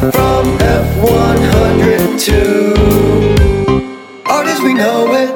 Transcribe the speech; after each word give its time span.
Live 0.00 0.14
from 0.14 0.56
F102. 0.56 2.72
Art 4.24 4.46
as 4.46 4.62
we 4.62 4.72
know 4.72 5.12
it. 5.12 5.28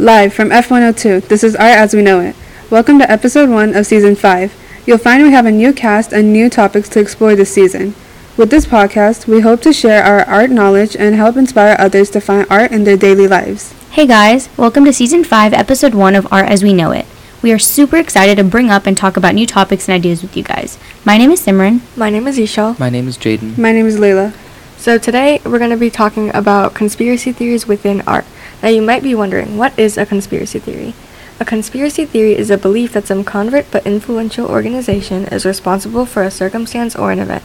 Live 0.00 0.34
from 0.34 0.48
F102, 0.48 1.28
this 1.28 1.44
is 1.44 1.54
Art 1.54 1.78
as 1.78 1.94
We 1.94 2.02
Know 2.02 2.18
It. 2.18 2.34
Welcome 2.68 2.98
to 2.98 3.08
episode 3.08 3.48
1 3.48 3.76
of 3.76 3.86
season 3.86 4.16
5. 4.16 4.52
You'll 4.86 4.98
find 4.98 5.22
we 5.22 5.30
have 5.30 5.46
a 5.46 5.52
new 5.52 5.72
cast 5.72 6.12
and 6.12 6.32
new 6.32 6.50
topics 6.50 6.88
to 6.88 6.98
explore 6.98 7.36
this 7.36 7.54
season. 7.54 7.94
With 8.36 8.50
this 8.50 8.66
podcast, 8.66 9.28
we 9.28 9.42
hope 9.42 9.62
to 9.62 9.72
share 9.72 10.02
our 10.02 10.22
art 10.22 10.50
knowledge 10.50 10.96
and 10.96 11.14
help 11.14 11.36
inspire 11.36 11.76
others 11.78 12.10
to 12.10 12.20
find 12.20 12.44
art 12.50 12.72
in 12.72 12.82
their 12.82 12.96
daily 12.96 13.28
lives. 13.28 13.72
Hey 13.92 14.08
guys, 14.08 14.48
welcome 14.56 14.84
to 14.84 14.92
season 14.92 15.22
5, 15.22 15.52
episode 15.52 15.94
1 15.94 16.16
of 16.16 16.26
Art 16.32 16.48
as 16.48 16.64
We 16.64 16.72
Know 16.72 16.90
It. 16.90 17.06
We 17.42 17.52
are 17.52 17.58
super 17.58 17.98
excited 17.98 18.38
to 18.38 18.44
bring 18.44 18.70
up 18.70 18.86
and 18.86 18.96
talk 18.96 19.18
about 19.18 19.34
new 19.34 19.46
topics 19.46 19.88
and 19.88 19.94
ideas 19.94 20.22
with 20.22 20.38
you 20.38 20.42
guys. 20.42 20.78
My 21.04 21.18
name 21.18 21.30
is 21.30 21.44
Simran. 21.44 21.80
My 21.94 22.08
name 22.08 22.26
is 22.26 22.38
Ishal. 22.38 22.78
My 22.78 22.88
name 22.88 23.06
is 23.06 23.18
Jaden. 23.18 23.58
My 23.58 23.72
name 23.72 23.86
is 23.86 23.98
Layla. 23.98 24.34
So 24.78 24.96
today 24.96 25.42
we're 25.44 25.58
going 25.58 25.70
to 25.70 25.76
be 25.76 25.90
talking 25.90 26.34
about 26.34 26.74
conspiracy 26.74 27.32
theories 27.32 27.66
within 27.66 28.00
art. 28.06 28.24
Now 28.62 28.70
you 28.70 28.80
might 28.80 29.02
be 29.02 29.14
wondering, 29.14 29.58
what 29.58 29.78
is 29.78 29.98
a 29.98 30.06
conspiracy 30.06 30.58
theory? 30.58 30.94
A 31.38 31.44
conspiracy 31.44 32.06
theory 32.06 32.34
is 32.34 32.50
a 32.50 32.56
belief 32.56 32.94
that 32.94 33.06
some 33.06 33.22
convert 33.22 33.70
but 33.70 33.86
influential 33.86 34.48
organization 34.48 35.26
is 35.26 35.44
responsible 35.44 36.06
for 36.06 36.22
a 36.22 36.30
circumstance 36.30 36.96
or 36.96 37.12
an 37.12 37.18
event. 37.18 37.44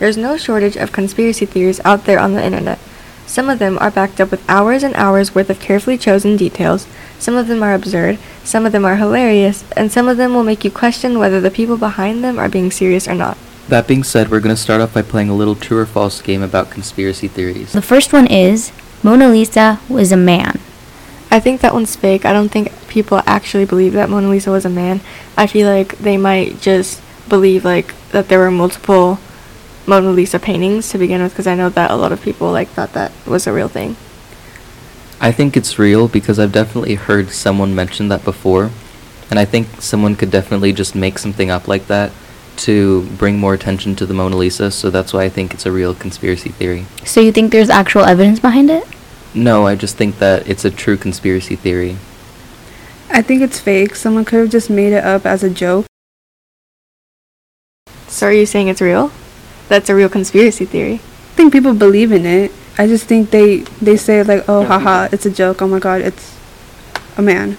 There's 0.00 0.16
no 0.16 0.36
shortage 0.36 0.76
of 0.76 0.90
conspiracy 0.90 1.46
theories 1.46 1.80
out 1.84 2.06
there 2.06 2.18
on 2.18 2.32
the 2.34 2.44
internet. 2.44 2.80
Some 3.28 3.50
of 3.50 3.58
them 3.58 3.78
are 3.78 3.90
backed 3.90 4.22
up 4.22 4.30
with 4.30 4.48
hours 4.48 4.82
and 4.82 4.94
hours 4.96 5.34
worth 5.34 5.50
of 5.50 5.60
carefully 5.60 5.98
chosen 5.98 6.38
details, 6.38 6.86
some 7.18 7.34
of 7.34 7.46
them 7.46 7.62
are 7.62 7.74
absurd, 7.74 8.18
some 8.42 8.64
of 8.64 8.72
them 8.72 8.86
are 8.86 8.96
hilarious, 8.96 9.64
and 9.76 9.92
some 9.92 10.08
of 10.08 10.16
them 10.16 10.32
will 10.32 10.42
make 10.42 10.64
you 10.64 10.70
question 10.70 11.18
whether 11.18 11.38
the 11.38 11.50
people 11.50 11.76
behind 11.76 12.24
them 12.24 12.38
are 12.38 12.48
being 12.48 12.70
serious 12.70 13.06
or 13.06 13.14
not. 13.14 13.36
That 13.68 13.86
being 13.86 14.02
said, 14.02 14.30
we're 14.30 14.40
going 14.40 14.56
to 14.56 14.60
start 14.60 14.80
off 14.80 14.94
by 14.94 15.02
playing 15.02 15.28
a 15.28 15.34
little 15.34 15.54
true 15.54 15.76
or 15.76 15.84
false 15.84 16.22
game 16.22 16.42
about 16.42 16.70
conspiracy 16.70 17.28
theories. 17.28 17.72
The 17.72 17.82
first 17.82 18.14
one 18.14 18.26
is 18.26 18.72
Mona 19.02 19.28
Lisa 19.28 19.78
was 19.90 20.10
a 20.10 20.16
man. 20.16 20.58
I 21.30 21.38
think 21.38 21.60
that 21.60 21.74
one's 21.74 21.94
fake. 21.94 22.24
I 22.24 22.32
don't 22.32 22.48
think 22.48 22.72
people 22.88 23.20
actually 23.26 23.66
believe 23.66 23.92
that 23.92 24.08
Mona 24.08 24.30
Lisa 24.30 24.50
was 24.50 24.64
a 24.64 24.70
man. 24.70 25.02
I 25.36 25.46
feel 25.46 25.68
like 25.68 25.98
they 25.98 26.16
might 26.16 26.62
just 26.62 27.02
believe 27.28 27.62
like 27.62 27.94
that 28.12 28.28
there 28.28 28.38
were 28.38 28.50
multiple 28.50 29.18
Mona 29.88 30.10
Lisa 30.10 30.38
paintings 30.38 30.90
to 30.90 30.98
begin 30.98 31.22
with 31.22 31.32
because 31.32 31.46
I 31.46 31.54
know 31.54 31.70
that 31.70 31.90
a 31.90 31.96
lot 31.96 32.12
of 32.12 32.20
people 32.20 32.52
like 32.52 32.68
thought 32.68 32.92
that 32.92 33.10
was 33.26 33.46
a 33.46 33.52
real 33.54 33.68
thing. 33.68 33.96
I 35.18 35.32
think 35.32 35.56
it's 35.56 35.78
real 35.78 36.08
because 36.08 36.38
I've 36.38 36.52
definitely 36.52 36.94
heard 36.94 37.30
someone 37.30 37.74
mention 37.74 38.08
that 38.08 38.22
before, 38.22 38.70
and 39.30 39.38
I 39.38 39.46
think 39.46 39.80
someone 39.80 40.14
could 40.14 40.30
definitely 40.30 40.74
just 40.74 40.94
make 40.94 41.18
something 41.18 41.50
up 41.50 41.66
like 41.66 41.86
that 41.86 42.12
to 42.58 43.06
bring 43.16 43.38
more 43.38 43.54
attention 43.54 43.96
to 43.96 44.04
the 44.04 44.12
Mona 44.12 44.36
Lisa, 44.36 44.70
so 44.70 44.90
that's 44.90 45.14
why 45.14 45.24
I 45.24 45.30
think 45.30 45.54
it's 45.54 45.64
a 45.64 45.72
real 45.72 45.94
conspiracy 45.94 46.50
theory. 46.50 46.84
So 47.04 47.20
you 47.20 47.32
think 47.32 47.50
there's 47.50 47.70
actual 47.70 48.02
evidence 48.02 48.40
behind 48.40 48.68
it? 48.68 48.86
No, 49.34 49.66
I 49.66 49.74
just 49.74 49.96
think 49.96 50.18
that 50.18 50.46
it's 50.48 50.64
a 50.64 50.70
true 50.70 50.98
conspiracy 50.98 51.56
theory. 51.56 51.96
I 53.10 53.22
think 53.22 53.40
it's 53.40 53.58
fake. 53.58 53.94
Someone 53.94 54.26
could 54.26 54.40
have 54.40 54.50
just 54.50 54.68
made 54.68 54.92
it 54.92 55.02
up 55.02 55.24
as 55.24 55.42
a 55.42 55.48
joke. 55.48 55.86
So 58.08 58.26
are 58.26 58.32
you 58.32 58.44
saying 58.44 58.68
it's 58.68 58.82
real? 58.82 59.12
That's 59.68 59.88
a 59.88 59.94
real 59.94 60.08
conspiracy 60.08 60.64
theory. 60.64 60.94
I 60.94 61.34
think 61.38 61.52
people 61.52 61.74
believe 61.74 62.10
in 62.12 62.26
it. 62.26 62.52
I 62.76 62.86
just 62.86 63.06
think 63.06 63.30
they 63.30 63.58
they 63.80 63.96
say 63.96 64.22
like, 64.22 64.48
"Oh, 64.48 64.64
haha, 64.64 65.08
it's 65.12 65.26
a 65.26 65.30
joke. 65.30 65.62
Oh 65.62 65.68
my 65.68 65.78
god, 65.78 66.00
it's 66.00 66.36
a 67.16 67.22
man." 67.22 67.58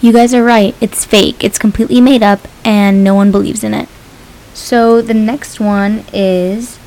You 0.00 0.12
guys 0.12 0.34
are 0.34 0.44
right. 0.44 0.74
It's 0.80 1.04
fake. 1.04 1.42
It's 1.42 1.58
completely 1.58 2.00
made 2.00 2.22
up 2.22 2.46
and 2.64 3.02
no 3.02 3.14
one 3.14 3.32
believes 3.32 3.64
in 3.64 3.72
it. 3.72 3.88
So 4.52 5.00
the 5.00 5.14
next 5.14 5.58
one 5.58 6.04
is 6.12 6.78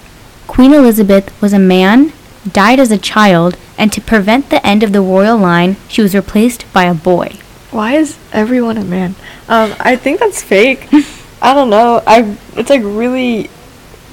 Queen 0.47 0.73
Elizabeth 0.73 1.29
was 1.41 1.53
a 1.53 1.59
man, 1.59 2.13
died 2.51 2.79
as 2.79 2.91
a 2.91 2.97
child, 2.97 3.57
and 3.77 3.91
to 3.93 4.02
prevent 4.02 4.49
the 4.49 4.65
end 4.65 4.83
of 4.83 4.93
the 4.93 5.02
royal 5.02 5.37
line, 5.37 5.77
she 5.87 6.02
was 6.02 6.13
replaced 6.15 6.71
by 6.73 6.83
a 6.85 6.93
boy. 6.93 7.37
Why 7.71 7.93
is 7.93 8.17
everyone 8.31 8.77
a 8.77 8.83
man? 8.83 9.15
Um, 9.47 9.75
I 9.79 9.95
think 9.95 10.19
that's 10.19 10.41
fake. 10.41 10.87
I 11.41 11.53
don't 11.53 11.69
know. 11.69 12.02
I 12.05 12.35
it's 12.55 12.69
like 12.69 12.81
really, 12.83 13.49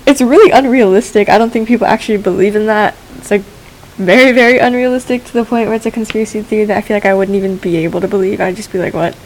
it's 0.07 0.21
really 0.23 0.51
unrealistic. 0.51 1.29
I 1.29 1.37
don't 1.37 1.51
think 1.51 1.69
people 1.69 1.87
actually 1.87 2.19
believe 2.19 2.57
in 2.57 2.67
that. 2.67 2.97
It's 3.17 3.31
like 3.31 3.43
very 3.97 4.33
very 4.33 4.59
unrealistic 4.59 5.25
to 5.25 5.33
the 5.33 5.45
point 5.45 5.67
where 5.67 5.75
it's 5.75 5.87
a 5.87 5.91
conspiracy 5.91 6.43
theory 6.43 6.65
that 6.67 6.77
I 6.77 6.81
feel 6.81 6.97
like 6.97 7.07
I 7.07 7.15
wouldn't 7.15 7.37
even 7.37 7.57
be 7.57 7.77
able 7.79 8.01
to 8.01 8.09
believe. 8.09 8.41
I'd 8.41 8.57
just 8.57 8.73
be 8.73 8.79
like, 8.79 8.95
what? 8.95 9.17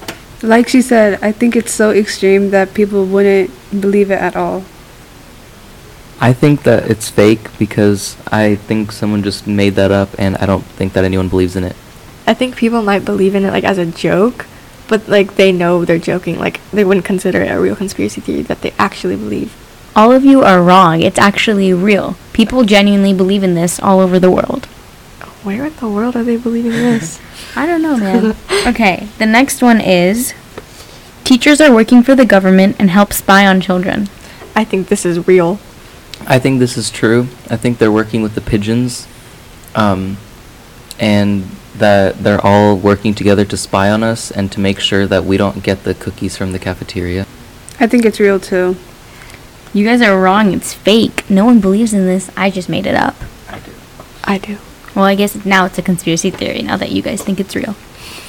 Like 0.42 0.68
she 0.68 0.80
said, 0.80 1.22
I 1.22 1.32
think 1.32 1.54
it's 1.54 1.72
so 1.72 1.90
extreme 1.90 2.50
that 2.50 2.72
people 2.72 3.04
wouldn't 3.04 3.50
believe 3.78 4.10
it 4.10 4.20
at 4.20 4.36
all. 4.36 4.64
I 6.22 6.32
think 6.32 6.62
that 6.64 6.90
it's 6.90 7.08
fake 7.08 7.58
because 7.58 8.16
I 8.30 8.54
think 8.54 8.92
someone 8.92 9.22
just 9.22 9.46
made 9.46 9.74
that 9.74 9.90
up, 9.90 10.08
and 10.18 10.36
I 10.36 10.46
don't 10.46 10.64
think 10.64 10.92
that 10.94 11.04
anyone 11.04 11.28
believes 11.28 11.56
in 11.56 11.64
it. 11.64 11.76
I 12.26 12.34
think 12.34 12.56
people 12.56 12.82
might 12.82 13.04
believe 13.04 13.34
in 13.34 13.44
it 13.44 13.50
like 13.50 13.64
as 13.64 13.76
a 13.76 13.86
joke, 13.86 14.46
but 14.88 15.08
like 15.08 15.36
they 15.36 15.52
know 15.52 15.84
they're 15.84 15.98
joking. 15.98 16.38
Like 16.38 16.60
they 16.70 16.84
wouldn't 16.84 17.04
consider 17.04 17.42
it 17.42 17.50
a 17.50 17.60
real 17.60 17.76
conspiracy 17.76 18.20
theory 18.20 18.42
that 18.42 18.62
they 18.62 18.72
actually 18.78 19.16
believe. 19.16 19.54
All 19.96 20.12
of 20.12 20.24
you 20.24 20.42
are 20.42 20.62
wrong. 20.62 21.02
It's 21.02 21.18
actually 21.18 21.72
real. 21.72 22.16
People 22.32 22.64
genuinely 22.64 23.12
believe 23.12 23.42
in 23.42 23.54
this 23.54 23.80
all 23.80 24.00
over 24.00 24.18
the 24.18 24.30
world. 24.30 24.66
Where 25.42 25.66
in 25.66 25.74
the 25.76 25.88
world 25.88 26.16
are 26.16 26.22
they 26.22 26.36
believing 26.36 26.72
this? 26.72 27.20
I 27.56 27.66
don't 27.66 27.82
know, 27.82 27.96
man. 27.96 28.36
okay, 28.66 29.08
the 29.18 29.26
next 29.26 29.62
one 29.62 29.80
is 29.80 30.34
Teachers 31.30 31.60
are 31.60 31.72
working 31.72 32.02
for 32.02 32.16
the 32.16 32.26
government 32.26 32.74
and 32.80 32.90
help 32.90 33.12
spy 33.12 33.46
on 33.46 33.60
children. 33.60 34.08
I 34.56 34.64
think 34.64 34.88
this 34.88 35.06
is 35.06 35.28
real. 35.28 35.60
I 36.26 36.40
think 36.40 36.58
this 36.58 36.76
is 36.76 36.90
true. 36.90 37.28
I 37.48 37.56
think 37.56 37.78
they're 37.78 37.92
working 37.92 38.20
with 38.20 38.34
the 38.34 38.40
pigeons, 38.40 39.06
um, 39.76 40.16
and 40.98 41.44
that 41.76 42.18
they're 42.18 42.44
all 42.44 42.76
working 42.76 43.14
together 43.14 43.44
to 43.44 43.56
spy 43.56 43.92
on 43.92 44.02
us 44.02 44.32
and 44.32 44.50
to 44.50 44.58
make 44.58 44.80
sure 44.80 45.06
that 45.06 45.24
we 45.24 45.36
don't 45.36 45.62
get 45.62 45.84
the 45.84 45.94
cookies 45.94 46.36
from 46.36 46.50
the 46.50 46.58
cafeteria. 46.58 47.28
I 47.78 47.86
think 47.86 48.04
it's 48.04 48.18
real 48.18 48.40
too. 48.40 48.76
You 49.72 49.84
guys 49.84 50.02
are 50.02 50.20
wrong. 50.20 50.52
It's 50.52 50.74
fake. 50.74 51.28
No 51.30 51.44
one 51.44 51.60
believes 51.60 51.94
in 51.94 52.04
this. 52.04 52.30
I 52.36 52.50
just 52.50 52.68
made 52.68 52.86
it 52.86 52.94
up. 52.94 53.14
I 53.48 53.58
do. 53.60 53.72
I 54.24 54.38
do. 54.38 54.58
Well, 54.94 55.04
I 55.04 55.14
guess 55.14 55.44
now 55.44 55.64
it's 55.64 55.78
a 55.78 55.82
conspiracy 55.82 56.30
theory 56.30 56.62
now 56.62 56.76
that 56.76 56.90
you 56.90 57.02
guys 57.02 57.22
think 57.22 57.38
it's 57.38 57.54
real. 57.54 57.76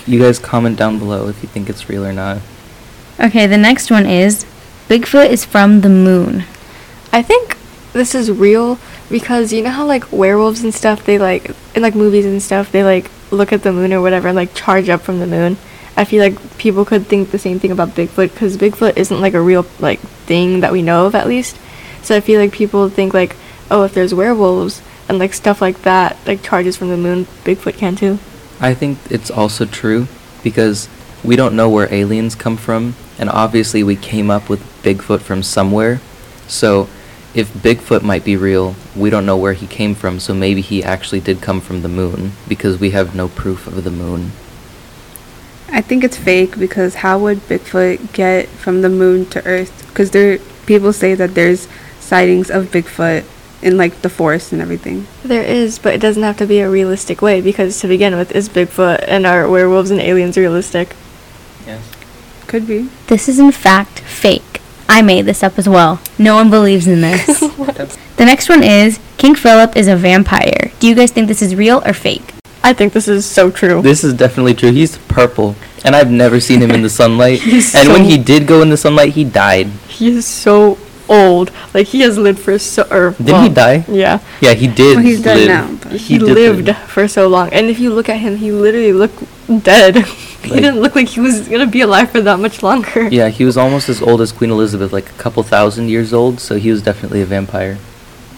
You 0.05 0.19
guys 0.19 0.37
comment 0.37 0.77
down 0.77 0.99
below 0.99 1.27
if 1.27 1.41
you 1.41 1.49
think 1.49 1.69
it's 1.69 1.89
real 1.89 2.05
or 2.05 2.13
not. 2.13 2.39
Okay, 3.19 3.47
the 3.47 3.57
next 3.57 3.89
one 3.89 4.05
is 4.05 4.45
Bigfoot 4.87 5.29
is 5.29 5.45
from 5.45 5.81
the 5.81 5.89
moon. 5.89 6.43
I 7.11 7.21
think 7.21 7.57
this 7.93 8.13
is 8.13 8.29
real 8.29 8.77
because 9.09 9.51
you 9.51 9.63
know 9.63 9.69
how 9.69 9.85
like 9.85 10.11
werewolves 10.11 10.63
and 10.63 10.73
stuff 10.73 11.03
they 11.05 11.17
like 11.17 11.51
in 11.75 11.81
like 11.81 11.95
movies 11.95 12.25
and 12.25 12.41
stuff 12.41 12.71
they 12.71 12.83
like 12.83 13.09
look 13.31 13.51
at 13.51 13.63
the 13.63 13.73
moon 13.73 13.93
or 13.93 14.01
whatever 14.01 14.27
and 14.27 14.35
like 14.35 14.53
charge 14.53 14.89
up 14.89 15.01
from 15.01 15.19
the 15.19 15.27
moon. 15.27 15.57
I 16.01 16.03
feel 16.03 16.23
like 16.23 16.57
people 16.57 16.83
could 16.83 17.05
think 17.05 17.29
the 17.29 17.37
same 17.37 17.59
thing 17.59 17.69
about 17.69 17.89
Bigfoot 17.89 18.31
because 18.31 18.57
Bigfoot 18.57 18.97
isn't 18.97 19.21
like 19.21 19.35
a 19.35 19.39
real 19.39 19.67
like 19.79 19.99
thing 19.99 20.61
that 20.61 20.71
we 20.71 20.81
know 20.81 21.05
of 21.05 21.13
at 21.13 21.27
least. 21.27 21.59
So 22.01 22.17
I 22.17 22.21
feel 22.21 22.41
like 22.41 22.51
people 22.51 22.89
think 22.89 23.13
like, 23.13 23.35
oh, 23.69 23.83
if 23.83 23.93
there's 23.93 24.11
werewolves 24.11 24.81
and 25.07 25.19
like 25.19 25.35
stuff 25.35 25.61
like 25.61 25.83
that, 25.83 26.17
like 26.25 26.41
charges 26.41 26.75
from 26.75 26.89
the 26.89 26.97
moon, 26.97 27.25
Bigfoot 27.43 27.77
can 27.77 27.95
too. 27.95 28.17
I 28.59 28.73
think 28.73 28.97
it's 29.11 29.29
also 29.29 29.65
true 29.65 30.07
because 30.43 30.89
we 31.23 31.35
don't 31.35 31.55
know 31.55 31.69
where 31.69 31.93
aliens 31.93 32.33
come 32.33 32.57
from, 32.57 32.95
and 33.19 33.29
obviously 33.29 33.83
we 33.83 33.95
came 33.95 34.31
up 34.31 34.49
with 34.49 34.61
Bigfoot 34.81 35.19
from 35.21 35.43
somewhere. 35.43 36.01
So 36.47 36.89
if 37.35 37.53
Bigfoot 37.53 38.01
might 38.01 38.25
be 38.25 38.35
real, 38.35 38.75
we 38.95 39.11
don't 39.11 39.27
know 39.27 39.37
where 39.37 39.53
he 39.53 39.67
came 39.67 39.93
from, 39.93 40.19
so 40.19 40.33
maybe 40.33 40.61
he 40.61 40.83
actually 40.83 41.19
did 41.19 41.43
come 41.43 41.61
from 41.61 41.83
the 41.83 41.87
moon 41.87 42.31
because 42.47 42.79
we 42.79 42.89
have 42.89 43.13
no 43.13 43.27
proof 43.27 43.67
of 43.67 43.83
the 43.83 43.91
moon. 43.91 44.31
I 45.71 45.81
think 45.81 46.03
it's 46.03 46.17
fake 46.17 46.59
because 46.59 46.95
how 46.95 47.17
would 47.19 47.39
Bigfoot 47.39 48.13
get 48.13 48.49
from 48.49 48.81
the 48.81 48.89
moon 48.89 49.25
to 49.27 49.45
Earth? 49.45 49.87
Because 49.87 50.11
there, 50.11 50.37
people 50.65 50.91
say 50.91 51.15
that 51.15 51.33
there's 51.33 51.67
sightings 51.99 52.51
of 52.51 52.65
Bigfoot 52.67 53.25
in 53.61 53.77
like 53.77 54.01
the 54.01 54.09
forest 54.09 54.51
and 54.51 54.61
everything. 54.61 55.07
There 55.23 55.43
is, 55.43 55.79
but 55.79 55.93
it 55.93 56.01
doesn't 56.01 56.23
have 56.23 56.37
to 56.37 56.45
be 56.45 56.59
a 56.59 56.69
realistic 56.69 57.21
way 57.21 57.41
because 57.41 57.79
to 57.81 57.87
begin 57.87 58.15
with, 58.15 58.31
is 58.35 58.49
Bigfoot 58.49 59.05
and 59.07 59.25
are 59.25 59.47
werewolves 59.47 59.91
and 59.91 60.01
aliens 60.01 60.37
realistic? 60.37 60.95
Yes. 61.65 61.89
Could 62.47 62.67
be. 62.67 62.89
This 63.07 63.29
is 63.29 63.39
in 63.39 63.51
fact 63.51 63.99
fake. 64.01 64.61
I 64.89 65.01
made 65.01 65.25
this 65.25 65.41
up 65.41 65.57
as 65.57 65.69
well. 65.69 66.01
No 66.19 66.35
one 66.35 66.49
believes 66.49 66.85
in 66.85 66.99
this. 66.99 67.25
the 68.17 68.25
next 68.25 68.49
one 68.49 68.61
is 68.61 68.99
King 69.17 69.35
Philip 69.35 69.77
is 69.77 69.87
a 69.87 69.95
vampire. 69.95 70.71
Do 70.81 70.87
you 70.87 70.95
guys 70.95 71.11
think 71.11 71.29
this 71.29 71.41
is 71.41 71.55
real 71.55 71.81
or 71.85 71.93
fake? 71.93 72.33
I 72.63 72.73
think 72.73 72.93
this 72.93 73.07
is 73.07 73.25
so 73.25 73.49
true. 73.49 73.81
This 73.81 74.03
is 74.03 74.13
definitely 74.13 74.53
true. 74.53 74.71
He's 74.71 74.97
purple, 74.97 75.55
and 75.83 75.95
I've 75.95 76.11
never 76.11 76.39
seen 76.39 76.61
him 76.61 76.71
in 76.71 76.81
the 76.81 76.89
sunlight. 76.89 77.41
He's 77.41 77.73
and 77.75 77.89
when 77.89 78.03
he 78.05 78.17
did 78.17 78.47
go 78.47 78.61
in 78.61 78.69
the 78.69 78.77
sunlight, 78.77 79.13
he 79.13 79.23
died. 79.23 79.67
he 79.87 80.09
is 80.09 80.27
so 80.27 80.77
old. 81.09 81.51
Like 81.73 81.87
he 81.87 82.01
has 82.01 82.17
lived 82.17 82.39
for 82.39 82.57
so. 82.59 82.83
Or, 82.91 83.11
Did 83.11 83.27
well, 83.27 83.43
he 83.43 83.49
die? 83.49 83.85
Yeah, 83.87 84.19
Yeah, 84.41 84.53
he 84.53 84.67
did. 84.67 84.97
Well, 84.97 85.05
he's 85.05 85.21
dead 85.21 85.37
live. 85.37 85.47
now, 85.47 85.89
but- 85.89 85.99
he, 85.99 86.17
did 86.17 86.29
lived 86.29 86.67
live. 86.67 86.77
for 86.77 87.07
so 87.07 87.27
long. 87.27 87.49
And 87.51 87.67
if 87.67 87.79
you 87.79 87.93
look 87.93 88.09
at 88.09 88.17
him, 88.19 88.37
he 88.37 88.51
literally 88.51 88.93
looked 88.93 89.23
dead. 89.63 89.97
he 90.43 90.49
didn't 90.55 90.79
look 90.81 90.95
like 90.95 91.09
he 91.09 91.19
was 91.19 91.47
gonna 91.47 91.67
be 91.67 91.81
alive 91.81 92.11
for 92.11 92.21
that 92.21 92.39
much 92.39 92.63
longer. 92.63 93.07
Yeah, 93.09 93.29
he 93.29 93.43
was 93.43 93.57
almost 93.57 93.89
as 93.89 94.01
old 94.01 94.21
as 94.21 94.31
Queen 94.31 94.51
Elizabeth, 94.51 94.93
like 94.93 95.09
a 95.09 95.13
couple 95.13 95.43
thousand 95.43 95.89
years 95.89 96.13
old, 96.13 96.39
so 96.39 96.57
he 96.57 96.71
was 96.71 96.81
definitely 96.81 97.21
a 97.21 97.25
vampire. 97.25 97.77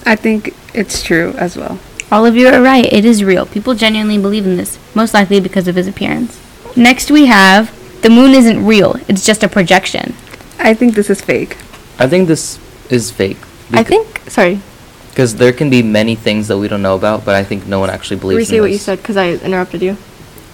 I 0.06 0.16
think 0.16 0.54
it's 0.74 1.02
true 1.04 1.34
as 1.38 1.56
well. 1.56 1.80
All 2.14 2.28
of 2.28 2.36
you 2.36 2.48
are 2.48 2.62
right. 2.62 2.86
It 2.94 3.06
is 3.06 3.24
real. 3.24 3.48
People 3.48 3.74
genuinely 3.74 4.20
believe 4.20 4.46
in 4.46 4.56
this, 4.56 4.78
most 4.94 5.16
likely 5.16 5.40
because 5.40 5.68
of 5.68 5.74
his 5.74 5.88
appearance. 5.88 6.40
Next, 6.78 7.10
we 7.10 7.26
have 7.26 7.74
the 8.04 8.10
moon 8.12 8.36
isn't 8.36 8.64
real. 8.64 8.98
It's 9.08 9.26
just 9.26 9.42
a 9.42 9.50
projection. 9.50 10.14
I 10.60 10.76
think 10.76 10.94
this 10.94 11.10
is 11.10 11.22
fake. 11.22 11.58
I 11.98 12.06
think 12.06 12.28
this 12.28 12.60
is 12.92 13.10
fake. 13.10 13.40
I 13.72 13.82
think. 13.82 14.30
Sorry, 14.30 14.62
Because 15.10 15.38
there 15.38 15.52
can 15.52 15.72
be 15.72 15.82
many 15.82 16.14
things 16.14 16.48
that 16.50 16.58
we 16.60 16.68
don't 16.68 16.84
know 16.84 16.94
about, 16.94 17.26
but 17.26 17.34
I 17.34 17.44
think 17.44 17.66
no 17.66 17.80
one 17.80 17.90
actually 17.90 18.20
believes 18.20 18.38
re-say 18.38 18.58
in 18.58 18.62
what 18.62 18.72
you 18.72 18.78
said 18.78 19.00
because 19.00 19.18
I 19.18 19.32
interrupted 19.32 19.82
you. 19.82 19.98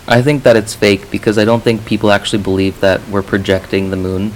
I 0.07 0.21
think 0.21 0.43
that 0.43 0.55
it's 0.55 0.73
fake 0.73 1.11
because 1.11 1.37
I 1.37 1.43
don't 1.43 1.61
think 1.61 1.85
people 1.85 2.09
actually 2.09 2.41
believe 2.41 2.79
that 2.79 3.05
we're 3.09 3.21
projecting 3.21 3.89
the 3.89 3.97
moon. 3.97 4.31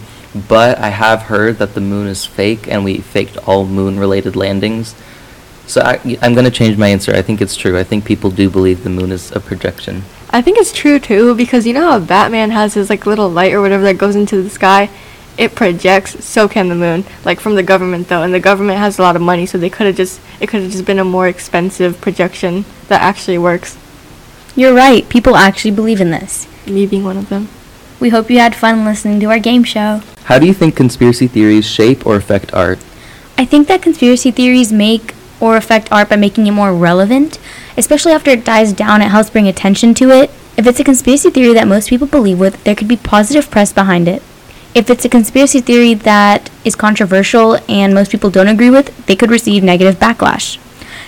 But 0.49 0.77
I 0.77 0.89
have 0.89 1.21
heard 1.21 1.59
that 1.59 1.73
the 1.73 1.79
moon 1.79 2.07
is 2.07 2.25
fake 2.25 2.67
and 2.67 2.83
we 2.83 2.97
faked 2.97 3.37
all 3.47 3.65
moon 3.65 3.97
related 3.97 4.35
landings. 4.35 4.93
So 5.67 5.81
I, 5.81 5.99
I'm 6.21 6.33
going 6.33 6.45
to 6.45 6.51
change 6.51 6.77
my 6.77 6.87
answer. 6.87 7.13
I 7.13 7.21
think 7.21 7.41
it's 7.41 7.55
true. 7.55 7.77
I 7.77 7.83
think 7.83 8.05
people 8.05 8.29
do 8.29 8.49
believe 8.49 8.83
the 8.83 8.89
moon 8.89 9.11
is 9.11 9.31
a 9.31 9.39
projection. 9.39 10.03
I 10.29 10.41
think 10.41 10.57
it's 10.57 10.73
true 10.73 10.99
too 10.99 11.35
because 11.35 11.67
you 11.67 11.73
know 11.73 11.91
how 11.91 11.99
Batman 11.99 12.49
has 12.51 12.73
his 12.73 12.89
like 12.89 13.05
little 13.05 13.29
light 13.29 13.53
or 13.53 13.61
whatever 13.61 13.83
that 13.83 13.97
goes 13.97 14.15
into 14.15 14.41
the 14.41 14.49
sky. 14.49 14.89
It 15.37 15.55
projects. 15.55 16.23
So 16.23 16.47
can 16.47 16.69
the 16.69 16.75
moon. 16.75 17.05
Like 17.23 17.39
from 17.39 17.55
the 17.55 17.63
government 17.63 18.07
though, 18.07 18.23
and 18.23 18.33
the 18.33 18.39
government 18.39 18.79
has 18.79 18.99
a 18.99 19.01
lot 19.01 19.15
of 19.15 19.21
money, 19.21 19.45
so 19.45 19.57
they 19.57 19.69
could 19.69 19.87
have 19.87 19.95
just 19.95 20.19
it 20.39 20.47
could 20.47 20.63
have 20.63 20.71
just 20.71 20.85
been 20.85 20.99
a 20.99 21.05
more 21.05 21.27
expensive 21.27 22.01
projection 22.01 22.65
that 22.87 23.01
actually 23.01 23.37
works. 23.37 23.77
You're 24.55 24.73
right. 24.73 25.07
People 25.09 25.35
actually 25.35 25.71
believe 25.71 26.01
in 26.01 26.11
this. 26.11 26.47
Me 26.67 26.85
being 26.85 27.03
one 27.03 27.17
of 27.17 27.29
them. 27.29 27.47
We 27.99 28.09
hope 28.09 28.29
you 28.29 28.39
had 28.39 28.55
fun 28.55 28.85
listening 28.85 29.19
to 29.21 29.27
our 29.27 29.39
game 29.39 29.63
show. 29.63 30.01
How 30.25 30.37
do 30.37 30.45
you 30.45 30.53
think 30.53 30.75
conspiracy 30.75 31.27
theories 31.27 31.65
shape 31.65 32.05
or 32.05 32.15
affect 32.15 32.53
art? 32.53 32.79
I 33.37 33.45
think 33.45 33.67
that 33.67 33.81
conspiracy 33.81 34.29
theories 34.29 34.71
make 34.71 35.13
or 35.43 35.57
affect 35.57 35.91
art 35.91 36.07
by 36.07 36.15
making 36.15 36.47
it 36.47 36.51
more 36.51 36.73
relevant, 36.73 37.37
especially 37.75 38.13
after 38.13 38.31
it 38.31 38.45
dies 38.45 38.71
down. 38.71 39.01
It 39.01 39.09
helps 39.09 39.29
bring 39.29 39.49
attention 39.49 39.93
to 39.95 40.09
it. 40.09 40.31
If 40.55 40.65
it's 40.65 40.79
a 40.79 40.85
conspiracy 40.85 41.29
theory 41.29 41.53
that 41.53 41.67
most 41.67 41.89
people 41.89 42.07
believe 42.07 42.39
with, 42.39 42.63
there 42.63 42.75
could 42.75 42.87
be 42.87 42.95
positive 42.95 43.51
press 43.51 43.73
behind 43.73 44.07
it. 44.07 44.23
If 44.73 44.89
it's 44.89 45.03
a 45.03 45.09
conspiracy 45.09 45.59
theory 45.59 45.95
that 45.95 46.49
is 46.63 46.75
controversial 46.75 47.59
and 47.67 47.93
most 47.93 48.09
people 48.09 48.29
don't 48.29 48.47
agree 48.47 48.69
with, 48.69 49.05
they 49.05 49.17
could 49.17 49.31
receive 49.31 49.63
negative 49.63 49.99
backlash. 49.99 50.57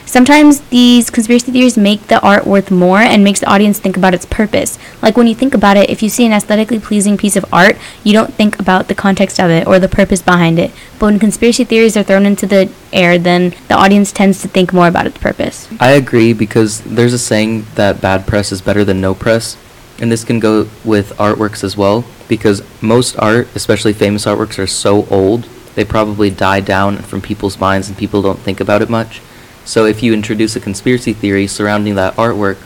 Sometimes 0.05 0.61
these 0.69 1.09
conspiracy 1.09 1.51
theories 1.51 1.77
make 1.77 2.07
the 2.07 2.21
art 2.21 2.45
worth 2.45 2.69
more 2.69 2.99
and 2.99 3.23
makes 3.23 3.39
the 3.39 3.47
audience 3.47 3.79
think 3.79 3.97
about 3.97 4.13
its 4.13 4.25
purpose. 4.25 4.77
Like 5.01 5.17
when 5.17 5.27
you 5.27 5.35
think 5.35 5.53
about 5.53 5.77
it, 5.77 5.89
if 5.89 6.03
you 6.03 6.09
see 6.09 6.25
an 6.25 6.31
aesthetically 6.31 6.79
pleasing 6.79 7.17
piece 7.17 7.35
of 7.35 7.45
art, 7.51 7.77
you 8.03 8.13
don't 8.13 8.33
think 8.33 8.59
about 8.59 8.87
the 8.87 8.95
context 8.95 9.39
of 9.39 9.49
it 9.49 9.67
or 9.67 9.79
the 9.79 9.89
purpose 9.89 10.21
behind 10.21 10.59
it. 10.59 10.71
But 10.99 11.07
when 11.07 11.19
conspiracy 11.19 11.63
theories 11.63 11.97
are 11.97 12.03
thrown 12.03 12.25
into 12.25 12.45
the 12.45 12.71
air, 12.93 13.17
then 13.17 13.55
the 13.67 13.75
audience 13.75 14.11
tends 14.11 14.41
to 14.43 14.47
think 14.47 14.71
more 14.71 14.87
about 14.87 15.07
its 15.07 15.17
purpose. 15.17 15.67
I 15.79 15.91
agree 15.91 16.33
because 16.33 16.81
there's 16.81 17.13
a 17.13 17.19
saying 17.19 17.65
that 17.75 17.99
bad 17.99 18.27
press 18.27 18.51
is 18.51 18.61
better 18.61 18.85
than 18.85 19.01
no 19.01 19.15
press. 19.15 19.57
And 19.99 20.11
this 20.11 20.23
can 20.23 20.39
go 20.39 20.69
with 20.83 21.13
artworks 21.17 21.63
as 21.63 21.75
well 21.75 22.05
because 22.27 22.61
most 22.81 23.17
art, 23.17 23.47
especially 23.55 23.93
famous 23.93 24.25
artworks, 24.25 24.59
are 24.59 24.67
so 24.67 25.05
old, 25.07 25.43
they 25.75 25.85
probably 25.85 26.29
die 26.29 26.59
down 26.59 26.97
from 26.97 27.21
people's 27.21 27.59
minds 27.59 27.87
and 27.87 27.97
people 27.97 28.21
don't 28.21 28.39
think 28.39 28.59
about 28.59 28.81
it 28.81 28.89
much. 28.89 29.21
So 29.65 29.85
if 29.85 30.03
you 30.03 30.13
introduce 30.13 30.55
a 30.55 30.59
conspiracy 30.59 31.11
theory 31.11 31.47
surrounding 31.47 31.95
that 31.95 32.15
artwork, 32.15 32.57